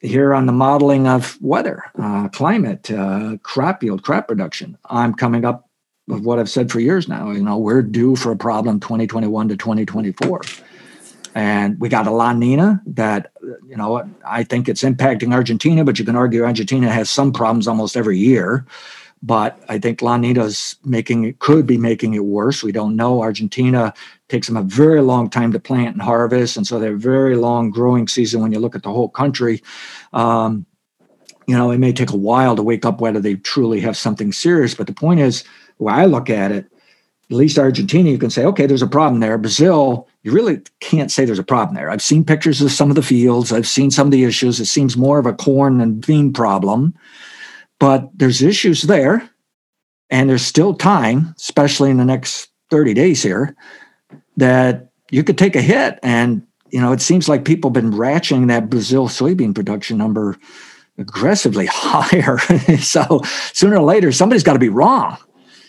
[0.00, 5.44] here on the modeling of weather, uh, climate, uh, crop yield, crop production, I'm coming
[5.44, 5.68] up
[6.06, 7.32] with what I've said for years now.
[7.32, 10.42] You know, we're due for a problem 2021 to 2024
[11.38, 13.30] and we got a La Nina that,
[13.66, 17.68] you know, I think it's impacting Argentina, but you can argue Argentina has some problems
[17.68, 18.66] almost every year.
[19.20, 22.62] But I think La Nina's making it could be making it worse.
[22.62, 23.20] We don't know.
[23.20, 23.92] Argentina
[24.28, 27.70] takes them a very long time to plant and harvest, and so they're very long
[27.70, 29.60] growing season when you look at the whole country.
[30.12, 30.66] Um,
[31.48, 34.32] you know, it may take a while to wake up whether they truly have something
[34.32, 34.74] serious.
[34.74, 35.42] But the point is,
[35.78, 36.66] where I look at it,
[37.30, 39.36] at least Argentina, you can say, okay, there's a problem there.
[39.36, 41.90] Brazil, you really can't say there's a problem there.
[41.90, 44.60] I've seen pictures of some of the fields, I've seen some of the issues.
[44.60, 46.94] It seems more of a corn and bean problem,
[47.78, 49.28] but there's issues there.
[50.10, 53.56] And there's still time, especially in the next 30 days here,
[54.36, 55.98] that you could take a hit.
[56.02, 60.36] And, you know, it seems like people have been ratcheting that Brazil soybean production number
[60.98, 62.38] aggressively higher.
[62.78, 63.22] so
[63.54, 65.16] sooner or later, somebody's got to be wrong.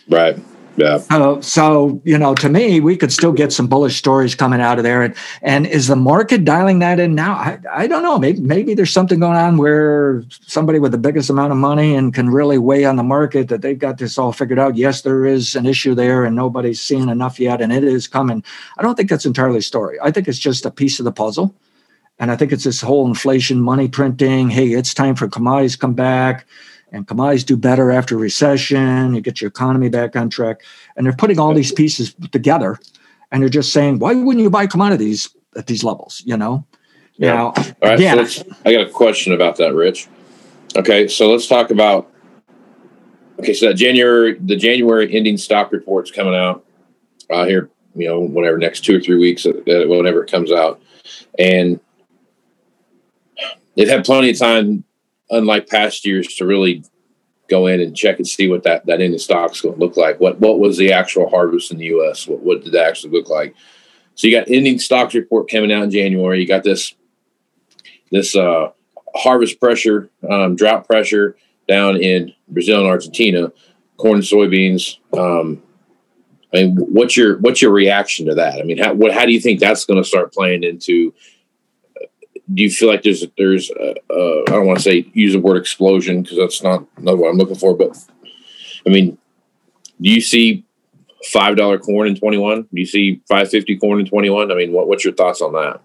[0.09, 0.37] Right.
[0.79, 1.03] Yeah.
[1.09, 4.77] Uh, so, you know, to me, we could still get some bullish stories coming out
[4.77, 5.03] of there.
[5.03, 7.33] And, and is the market dialing that in now?
[7.33, 8.17] I, I don't know.
[8.17, 12.13] Maybe, maybe there's something going on where somebody with the biggest amount of money and
[12.13, 14.77] can really weigh on the market that they've got this all figured out.
[14.77, 18.41] Yes, there is an issue there and nobody's seen enough yet, and it is coming.
[18.77, 19.97] I don't think that's entirely story.
[20.01, 21.53] I think it's just a piece of the puzzle.
[22.19, 24.49] And I think it's this whole inflation, money printing.
[24.49, 26.45] Hey, it's time for commodities come back
[26.91, 29.13] and commodities do better after recession.
[29.13, 30.61] You get your economy back on track.
[30.95, 32.79] And they're putting all these pieces together
[33.31, 36.23] and they're just saying, why wouldn't you buy commodities at these levels?
[36.25, 36.65] You know?
[37.17, 37.33] Yeah.
[37.33, 37.99] Now, all right.
[37.99, 40.07] Again, so I got a question about that, Rich.
[40.75, 41.07] Okay.
[41.07, 42.11] So let's talk about,
[43.39, 43.53] okay.
[43.53, 46.65] So that January, the January ending stock report's coming out
[47.29, 50.81] uh, here you know, whatever next two or three weeks, uh, whenever it comes out,
[51.37, 51.79] and
[53.75, 54.83] they've had plenty of time,
[55.29, 56.83] unlike past years, to really
[57.49, 60.19] go in and check and see what that that ending stock's going to look like.
[60.19, 62.27] What what was the actual harvest in the U.S.
[62.27, 63.55] What, what did that actually look like?
[64.15, 66.41] So you got ending stocks report coming out in January.
[66.41, 66.93] You got this
[68.11, 68.71] this uh,
[69.15, 71.37] harvest pressure, um, drought pressure
[71.67, 73.51] down in Brazil and Argentina,
[73.97, 74.97] corn and soybeans.
[75.17, 75.61] Um,
[76.53, 78.59] I mean, what's your what's your reaction to that?
[78.59, 81.13] I mean, how what how do you think that's going to start playing into?
[82.53, 85.39] Do you feel like there's there's uh, uh, I don't want to say use the
[85.39, 87.97] word explosion because that's not not what I'm looking for, but
[88.85, 89.17] I mean,
[90.01, 90.65] do you see
[91.25, 92.63] five dollar corn in 21?
[92.63, 94.51] Do you see five fifty corn in 21?
[94.51, 95.81] I mean, what what's your thoughts on that?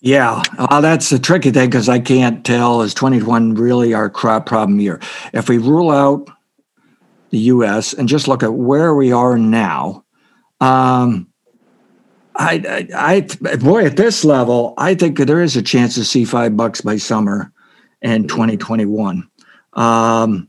[0.00, 4.78] Yeah, that's the tricky thing because I can't tell is 21 really our crop problem
[4.78, 5.00] year.
[5.32, 6.28] If we rule out
[7.30, 7.94] the U.S.
[7.94, 10.04] and just look at where we are now,
[10.60, 11.26] um,
[12.36, 16.24] I, I, I, boy, at this level, I think there is a chance to see
[16.24, 17.52] five bucks by summer
[18.02, 19.28] in 2021.
[19.74, 20.48] Um,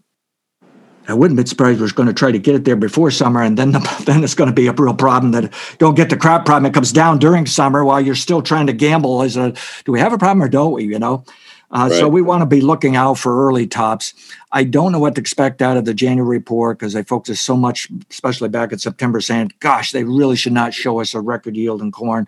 [1.07, 3.57] I wouldn't be surprised we're going to try to get it there before summer, and
[3.57, 6.45] then the, then it's going to be a real problem that don't get the crop
[6.45, 6.65] problem.
[6.65, 9.21] It comes down during summer while you're still trying to gamble.
[9.21, 9.53] Is a
[9.85, 10.85] do we have a problem or don't we?
[10.85, 11.23] You know,
[11.71, 11.99] uh, right.
[11.99, 14.13] so we want to be looking out for early tops.
[14.51, 17.57] I don't know what to expect out of the January report because they focused so
[17.57, 21.55] much, especially back in September, saying, "Gosh, they really should not show us a record
[21.55, 22.27] yield in corn,"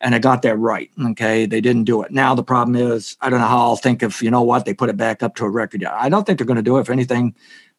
[0.00, 0.90] and I got that right.
[1.10, 2.10] Okay, they didn't do it.
[2.10, 4.74] Now the problem is, I don't know how I'll think if you know what they
[4.74, 5.82] put it back up to a record.
[5.82, 5.94] Yield.
[5.94, 6.82] I don't think they're going to do it.
[6.82, 7.34] If anything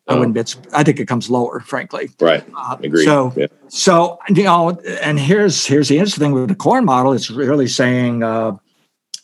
[0.09, 0.55] I wouldn't bet.
[0.73, 2.09] I think it comes lower, frankly.
[2.19, 2.43] Right.
[2.57, 3.05] Uh, Agreed.
[3.05, 3.47] So, yeah.
[3.67, 7.13] so you know, and here's here's the interesting thing with the corn model.
[7.13, 8.53] It's really saying, uh,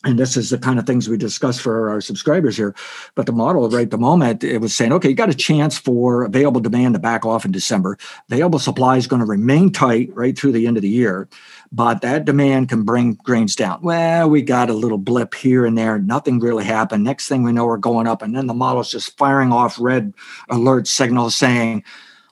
[0.06, 2.74] and this is the kind of things we discuss for our subscribers here.
[3.14, 5.76] But the model right at the moment, it was saying, okay, you got a chance
[5.76, 7.98] for available demand to back off in December.
[8.30, 11.28] Available supply is going to remain tight right through the end of the year
[11.72, 13.80] but that demand can bring grains down.
[13.82, 15.98] Well, we got a little blip here and there.
[15.98, 17.04] Nothing really happened.
[17.04, 18.22] Next thing we know, we're going up.
[18.22, 20.14] And then the model's just firing off red
[20.48, 21.84] alert signals saying,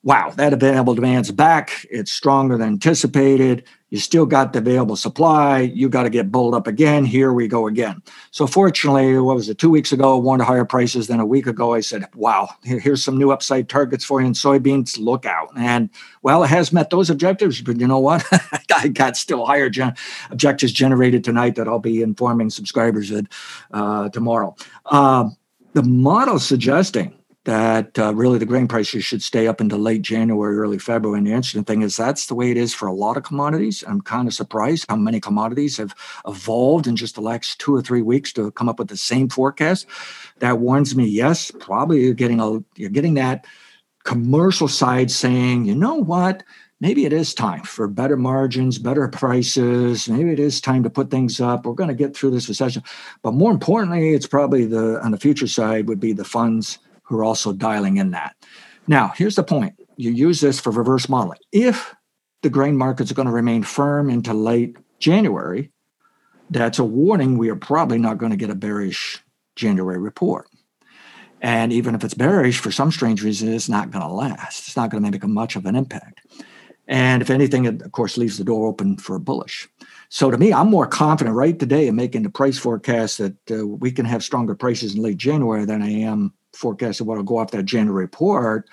[0.02, 1.87] wow, that available demand's back.
[1.90, 3.64] It's stronger than anticipated.
[3.94, 5.61] You still got the available supply.
[5.61, 7.04] You got to get bulled up again.
[7.04, 8.02] Here we go again.
[8.33, 9.59] So fortunately, what was it?
[9.59, 11.07] Two weeks ago, to higher prices.
[11.07, 14.33] Then a week ago, I said, "Wow, here's some new upside targets for you in
[14.33, 14.98] soybeans.
[14.98, 15.90] Look out!" And
[16.22, 17.62] well, it has met those objectives.
[17.62, 18.26] But you know what?
[18.76, 19.94] I got still higher gen-
[20.33, 23.28] objectives generated tonight that I'll be informing subscribers of
[23.70, 24.57] uh, tomorrow.
[24.87, 25.28] Uh,
[25.74, 30.57] the model suggesting that uh, really the grain prices should stay up into late January,
[30.57, 31.18] early February.
[31.18, 33.85] And the interesting thing is that's the way it is for a lot of commodities.
[33.87, 35.94] I'm kind of surprised how many commodities have
[36.26, 39.28] evolved in just the last two or three weeks to come up with the same
[39.28, 39.87] forecast.
[40.38, 43.46] That warns me, yes, probably you're getting a you're getting that
[44.04, 46.42] commercial side saying, you know what?
[46.80, 50.09] Maybe it is time for better margins, better prices.
[50.09, 51.64] Maybe it is time to put things up.
[51.64, 52.83] We're going to get through this recession.
[53.22, 56.78] But more importantly, it's probably the on the future side would be the funds
[57.14, 58.35] who are also dialing in that.
[58.87, 61.38] Now, here's the point you use this for reverse modeling.
[61.53, 61.94] If
[62.42, 65.70] the grain markets are going to remain firm into late January,
[66.50, 69.22] that's a warning we are probably not going to get a bearish
[69.55, 70.48] January report.
[71.40, 74.66] And even if it's bearish, for some strange reason, it's not going to last.
[74.66, 76.22] It's not going to make much of an impact.
[76.87, 79.68] And if anything, it of course leaves the door open for a bullish.
[80.09, 83.66] So to me, I'm more confident right today in making the price forecast that uh,
[83.66, 87.38] we can have stronger prices in late January than I am forecasted what will go
[87.38, 88.69] off that January report.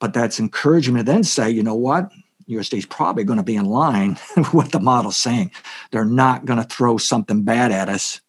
[0.00, 2.10] But that's encouraging to then say, you know what?
[2.48, 4.18] USDA is probably going to be in line
[4.54, 5.50] with the model saying.
[5.90, 8.20] They're not going to throw something bad at us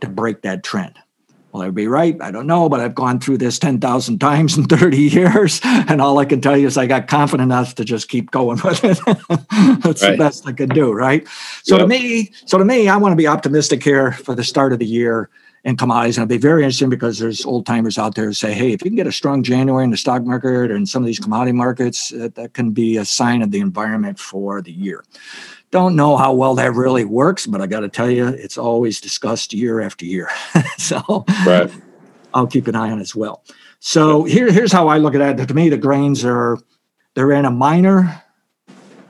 [0.00, 0.98] to break that trend.
[1.52, 2.20] Will I be right?
[2.20, 5.60] I don't know, but I've gone through this 10,000 times in 30 years.
[5.64, 8.60] And all I can tell you is I got confident enough to just keep going
[8.62, 9.00] with it.
[9.82, 10.10] That's right.
[10.10, 11.26] the best I can do, right?
[11.62, 11.84] So yep.
[11.84, 14.80] to me, so to me, I want to be optimistic here for the start of
[14.80, 15.30] the year
[15.66, 16.16] and commodities.
[16.16, 18.82] And it'll be very interesting because there's old timers out there who say, hey, if
[18.82, 21.18] you can get a strong January in the stock market or in some of these
[21.18, 25.04] commodity markets, that, that can be a sign of the environment for the year.
[25.72, 29.00] Don't know how well that really works, but I got to tell you, it's always
[29.00, 30.30] discussed year after year.
[30.78, 31.68] so right.
[32.32, 33.42] I'll keep an eye on it as well.
[33.80, 35.48] So here, here's how I look at it.
[35.48, 36.58] To me, the grains are
[37.14, 38.22] they're in a minor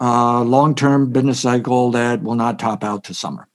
[0.00, 3.46] uh, long-term business cycle that will not top out to summer.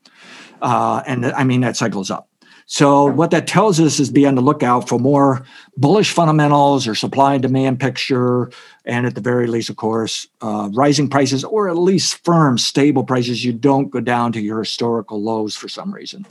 [0.61, 2.27] Uh, and I mean that cycle's up.
[2.65, 5.45] So what that tells us is be on the lookout for more
[5.77, 8.49] bullish fundamentals or supply and demand picture,
[8.85, 13.03] and at the very least, of course, uh, rising prices or at least firm, stable
[13.03, 13.43] prices.
[13.43, 16.25] You don't go down to your historical lows for some reason.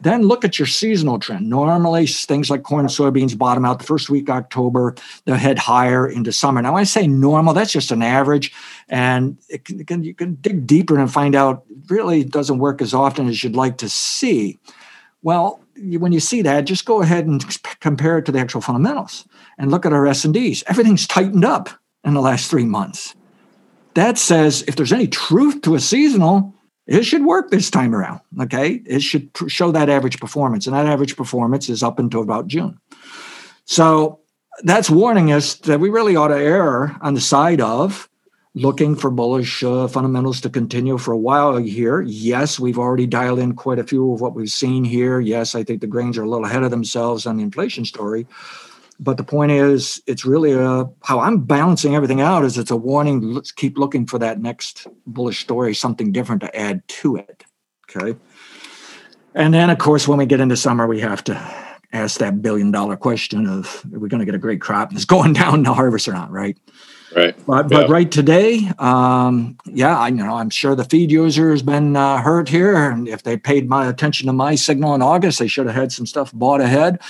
[0.00, 1.48] Then look at your seasonal trend.
[1.48, 4.94] Normally, things like corn and soybeans bottom out the first week October.
[5.24, 6.62] They'll head higher into summer.
[6.62, 8.52] Now, when I say normal, that's just an average,
[8.88, 13.26] and can, can, you can dig deeper and find out really doesn't work as often
[13.26, 14.58] as you'd like to see.
[15.22, 15.60] Well,
[15.98, 17.44] when you see that, just go ahead and
[17.80, 19.26] compare it to the actual fundamentals
[19.58, 20.64] and look at our S and Ds.
[20.66, 21.70] Everything's tightened up
[22.04, 23.14] in the last three months.
[23.94, 26.54] That says if there's any truth to a seasonal,
[26.86, 28.20] it should work this time around.
[28.40, 28.80] Okay.
[28.86, 32.78] It should show that average performance, and that average performance is up until about June.
[33.64, 34.20] So
[34.62, 38.08] that's warning us that we really ought to err on the side of
[38.58, 42.00] looking for bullish uh, fundamentals to continue for a while here.
[42.02, 45.20] Yes, we've already dialed in quite a few of what we've seen here.
[45.20, 48.26] Yes, I think the grains are a little ahead of themselves on the inflation story.
[49.00, 52.76] But the point is, it's really a, how I'm balancing everything out is it's a
[52.76, 53.20] warning.
[53.22, 57.44] Let's keep looking for that next bullish story, something different to add to it.
[57.88, 58.18] Okay.
[59.34, 61.34] And then, of course, when we get into summer, we have to
[61.92, 64.92] ask that billion dollar question of are we going to get a great crop?
[64.94, 66.32] Is going down to harvest or not?
[66.32, 66.58] Right.
[67.16, 67.46] Right.
[67.46, 71.62] But, but right today, um, yeah, I you know I'm sure the feed user has
[71.62, 75.38] been uh, hurt here, and if they paid my attention to my signal in August,
[75.38, 77.00] they should have had some stuff bought ahead.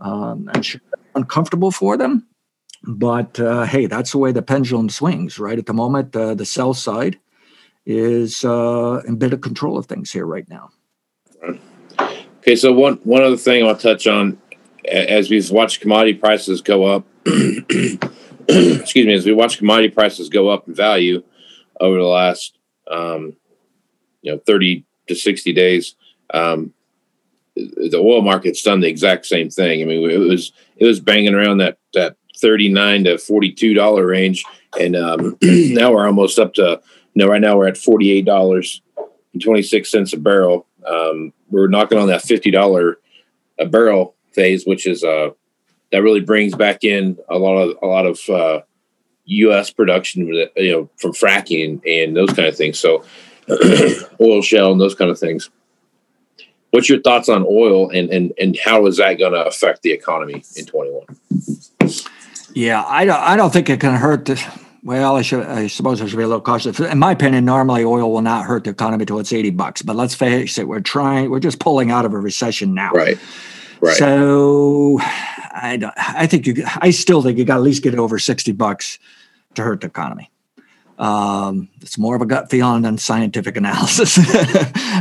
[0.00, 0.80] Um, sure
[1.14, 2.26] uncomfortable for them.
[2.84, 5.58] But uh, hey, that's the way the pendulum swings, right?
[5.58, 7.18] At the moment, uh, the sell side
[7.86, 10.70] is uh, in bit of control of things here right now.
[12.38, 14.38] Okay, so one one other thing I'll touch on
[14.90, 17.04] as we've watched commodity prices go up.
[18.48, 21.22] excuse me, as we watch commodity prices go up in value
[21.80, 22.58] over the last
[22.90, 23.36] um,
[24.22, 25.94] you know thirty to sixty days,
[26.32, 26.72] um,
[27.54, 29.82] the oil market's done the exact same thing.
[29.82, 33.74] I mean, it was it was banging around that that thirty nine to forty two
[33.74, 34.44] dollar range,
[34.78, 36.80] and um, now we're almost up to
[37.14, 38.82] you know right now we're at forty eight dollars
[39.32, 40.66] and twenty six cents a barrel.
[40.86, 42.98] Um, we're knocking on that fifty dollar
[43.58, 45.30] a barrel phase, which is uh
[45.92, 48.62] that really brings back in a lot of a lot of uh,
[49.26, 49.70] U.S.
[49.70, 50.26] production,
[50.56, 52.78] you know, from fracking and those kind of things.
[52.78, 53.04] So
[54.20, 55.50] oil shale and those kind of things.
[56.70, 59.92] What's your thoughts on oil and and and how is that going to affect the
[59.92, 61.04] economy in 21?
[62.54, 64.42] Yeah, I don't I don't think it can hurt the
[64.82, 66.80] well, I should I suppose I should be a little cautious.
[66.80, 69.82] In my opinion, normally oil will not hurt the economy till it's 80 bucks.
[69.82, 72.90] But let's face it, we're trying we're just pulling out of a recession now.
[72.92, 73.18] Right.
[73.80, 73.96] Right.
[73.96, 75.00] So
[75.62, 78.00] I don't, I think you I still think you got to at least get it
[78.00, 78.98] over 60 bucks
[79.54, 80.30] to hurt the economy.
[80.98, 84.18] Um, it's more of a gut feeling than scientific analysis,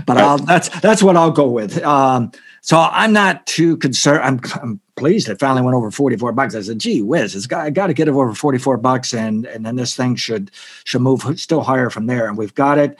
[0.05, 1.83] but I'll, that's that's what I'll go with.
[1.83, 2.31] Um,
[2.61, 4.23] so I'm not too concerned.
[4.23, 6.55] I'm, I'm pleased it finally went over 44 bucks.
[6.55, 9.45] I said, "Gee whiz, it's got I got to get it over 44 bucks, and
[9.45, 10.51] and then this thing should
[10.83, 12.97] should move still higher from there." And we've got it.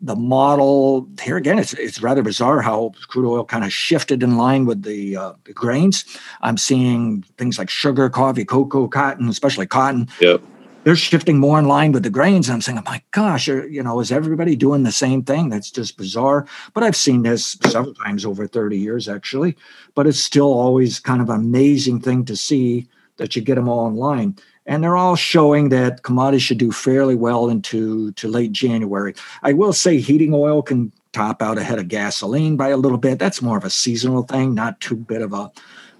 [0.00, 4.36] The model here again, it's it's rather bizarre how crude oil kind of shifted in
[4.36, 6.04] line with the, uh, the grains.
[6.42, 10.08] I'm seeing things like sugar, coffee, cocoa, cotton, especially cotton.
[10.20, 10.42] Yep
[10.86, 12.48] they're shifting more in line with the grains.
[12.48, 15.48] And I'm saying, oh my gosh, are, you know, is everybody doing the same thing?
[15.48, 16.46] That's just bizarre.
[16.74, 19.56] But I've seen this several times over 30 years, actually.
[19.96, 22.86] But it's still always kind of an amazing thing to see
[23.16, 24.36] that you get them all in line.
[24.66, 29.14] And they're all showing that commodities should do fairly well into to late January.
[29.42, 33.18] I will say heating oil can top out ahead of gasoline by a little bit.
[33.18, 35.50] That's more of a seasonal thing, not too bit of a,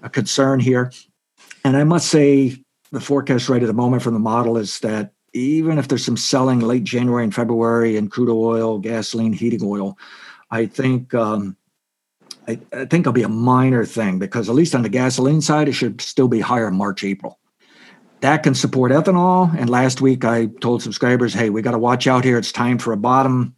[0.03, 0.91] a concern here.
[1.63, 2.57] And I must say,
[2.91, 6.17] the forecast right at the moment from the model is that even if there's some
[6.17, 9.97] selling late January and February in crude oil, gasoline, heating oil,
[10.51, 11.57] I think um,
[12.47, 15.67] I, I, think it'll be a minor thing because at least on the gasoline side,
[15.67, 17.39] it should still be higher March, April.
[18.21, 19.55] That can support ethanol.
[19.57, 22.37] And last week I told subscribers, hey, we got to watch out here.
[22.37, 23.55] It's time for a bottom.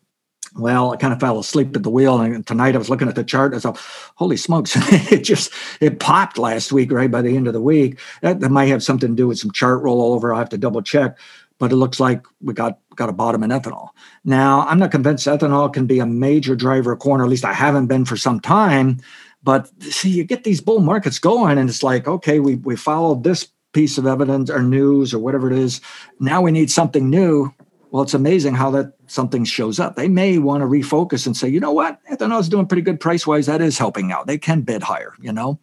[0.56, 3.16] Well, I kind of fell asleep at the wheel, and tonight I was looking at
[3.16, 3.54] the chart.
[3.54, 3.78] I was like,
[4.16, 4.74] "Holy smokes!"
[5.12, 6.92] it just it popped last week.
[6.92, 9.38] Right by the end of the week, that, that might have something to do with
[9.38, 10.36] some chart rollover.
[10.36, 11.20] I have to double check,
[11.60, 13.90] but it looks like we got got a bottom in ethanol.
[14.26, 17.22] Now, I'm not convinced ethanol can be a major driver of corn.
[17.22, 18.98] Or at least I haven't been for some time.
[19.44, 23.24] But see, you get these bull markets going, and it's like, okay, we we followed
[23.24, 25.82] this piece of evidence or news or whatever it is.
[26.20, 27.54] Now we need something new
[27.92, 29.96] well, it's amazing how that something shows up.
[29.96, 33.00] They may want to refocus and say, you know what, ethanol is doing pretty good
[33.00, 33.48] price wise.
[33.48, 34.28] That is helping out.
[34.28, 35.14] They can bid higher.
[35.20, 35.60] You know,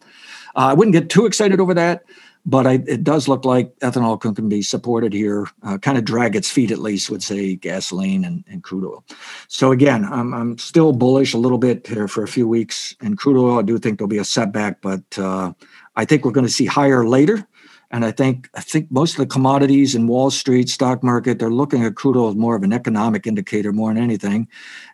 [0.55, 2.03] uh, I wouldn't get too excited over that,
[2.45, 5.47] but I, it does look like ethanol can, can be supported here.
[5.63, 9.05] Uh, kind of drag its feet at least with say gasoline and, and crude oil.
[9.47, 12.93] So again, I'm I'm still bullish a little bit here for a few weeks.
[12.99, 15.53] And crude oil, I do think there'll be a setback, but uh,
[15.95, 17.47] I think we're going to see higher later.
[17.91, 21.49] And I think I think most of the commodities in Wall Street stock market they're
[21.49, 24.47] looking at crude oil as more of an economic indicator more than anything.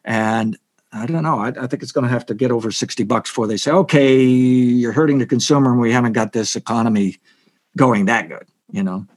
[0.05, 0.57] And
[0.91, 1.39] I don't know.
[1.39, 3.71] I, I think it's going to have to get over 60 bucks before they say,
[3.71, 7.17] okay, you're hurting the consumer and we haven't got this economy
[7.75, 9.07] going that good, you know.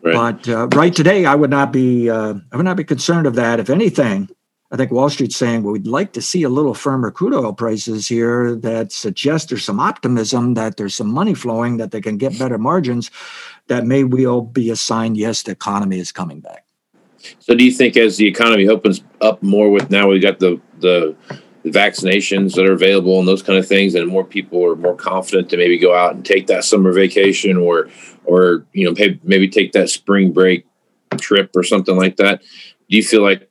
[0.00, 0.14] Right.
[0.14, 3.34] But uh, right today, I would not be uh, I would not be concerned of
[3.36, 3.58] that.
[3.58, 4.28] If anything,
[4.74, 7.52] I think Wall Street's saying well, we'd like to see a little firmer crude oil
[7.52, 12.18] prices here that suggest there's some optimism that there's some money flowing that they can
[12.18, 13.08] get better margins.
[13.68, 15.14] That may well be a sign.
[15.14, 16.66] Yes, the economy is coming back.
[17.38, 20.60] So, do you think as the economy opens up more with now we've got the
[20.80, 21.14] the
[21.66, 25.50] vaccinations that are available and those kind of things, and more people are more confident
[25.50, 27.88] to maybe go out and take that summer vacation or
[28.24, 30.66] or you know maybe take that spring break
[31.16, 32.40] trip or something like that.
[32.90, 33.48] Do you feel like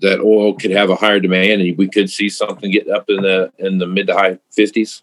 [0.00, 3.22] that oil could have a higher demand and we could see something get up in
[3.22, 5.02] the in the mid to high fifties?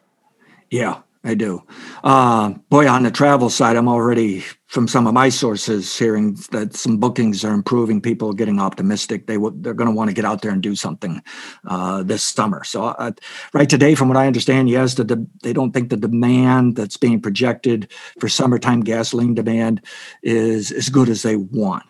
[0.69, 1.63] Yeah, I do.
[2.03, 6.75] Uh, boy, on the travel side, I'm already from some of my sources hearing that
[6.75, 8.01] some bookings are improving.
[8.01, 9.27] People are getting optimistic.
[9.27, 11.21] They w- they're going to want to get out there and do something
[11.67, 12.63] uh, this summer.
[12.63, 13.11] So, uh,
[13.53, 16.97] right today, from what I understand, yes, the de- they don't think the demand that's
[16.97, 19.81] being projected for summertime gasoline demand
[20.23, 21.83] is as good as they want.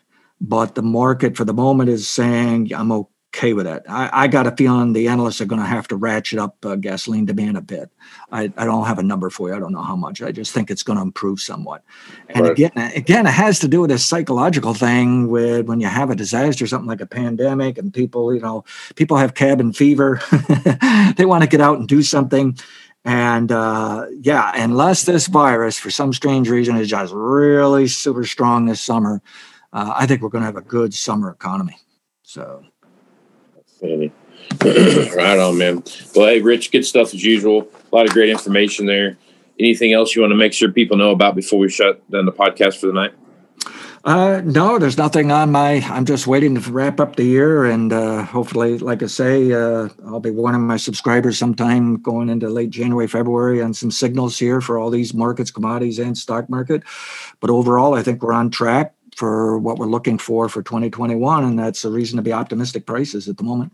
[0.44, 3.86] But the market for the moment is saying, I'm okay with that.
[3.88, 6.76] I, I got a feeling the analysts are going to have to ratchet up uh,
[6.76, 7.90] gasoline demand a bit.
[8.30, 9.56] I, I don't have a number for you.
[9.56, 10.22] I don't know how much.
[10.22, 11.82] I just think it's going to improve somewhat.
[12.28, 12.52] And right.
[12.52, 16.16] again, again, it has to do with this psychological thing with when you have a
[16.16, 18.66] disaster, something like a pandemic, and people, you know,
[18.96, 20.22] people have cabin fever.
[21.16, 22.58] they want to get out and do something.
[23.06, 28.66] And uh, yeah, unless this virus, for some strange reason, is just really super strong
[28.66, 29.22] this summer,
[29.74, 31.78] uh, I think we're going to have a good summer economy.
[32.22, 32.64] So
[33.82, 35.84] right on, man.
[36.16, 37.68] Well, hey, Rich, good stuff as usual.
[37.92, 39.18] A lot of great information there.
[39.60, 42.32] Anything else you want to make sure people know about before we shut down the
[42.32, 43.14] podcast for the night?
[44.06, 45.76] Uh, no, there's nothing on my.
[45.86, 49.88] I'm just waiting to wrap up the year, and uh, hopefully, like I say, uh,
[50.06, 54.60] I'll be warning my subscribers sometime going into late January, February on some signals here
[54.60, 56.84] for all these markets, commodities, and stock market.
[57.40, 61.58] But overall, I think we're on track for what we're looking for for 2021, and
[61.58, 63.72] that's a reason to be optimistic prices at the moment.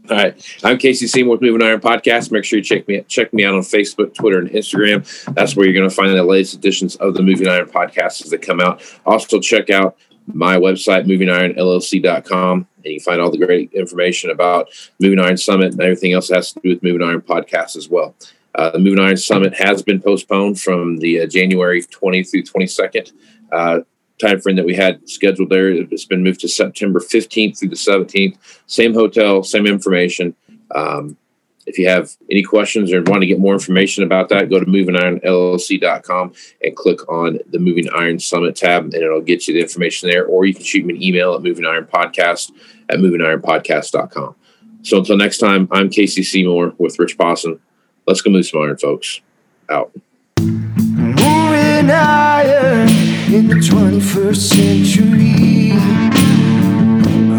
[0.08, 0.58] All right.
[0.62, 2.30] I'm Casey Seymour with Moving Iron Podcast.
[2.30, 5.34] Make sure you check me check me out on Facebook, Twitter, and Instagram.
[5.34, 8.30] That's where you're going to find the latest editions of the Moving Iron Podcast as
[8.30, 8.80] they come out.
[9.04, 9.96] Also, check out
[10.32, 14.68] my website, movingironllc.com, and you find all the great information about
[15.00, 17.88] Moving Iron Summit and everything else that has to do with Moving Iron Podcast as
[17.88, 18.14] well.
[18.56, 23.12] Uh, the Moving Iron Summit has been postponed from the uh, January 20th through 22nd
[23.52, 23.80] uh,
[24.18, 25.68] time frame that we had scheduled there.
[25.68, 28.38] It's been moved to September 15th through the 17th.
[28.66, 30.34] Same hotel, same information.
[30.74, 31.18] Um,
[31.66, 34.66] if you have any questions or want to get more information about that, go to
[34.66, 36.32] movingironllc.com
[36.62, 40.24] and click on the Moving Iron Summit tab, and it'll get you the information there.
[40.24, 42.52] Or you can shoot me an email at movingironpodcast
[42.88, 44.36] at movingironpodcast.com.
[44.82, 47.58] So until next time, I'm Casey Seymour with Rich Posson.
[48.06, 49.20] Let's go move some iron, folks.
[49.68, 49.90] Out.
[50.38, 52.88] Moving iron
[53.34, 55.70] in the 21st century.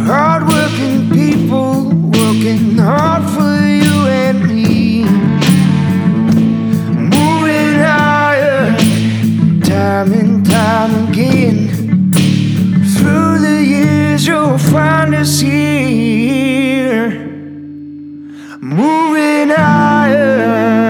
[0.05, 5.03] Hardworking people working hard for you and me.
[7.15, 12.11] Moving iron time and time again.
[12.97, 17.26] Through the years, you'll find us here
[18.67, 20.86] moving higher.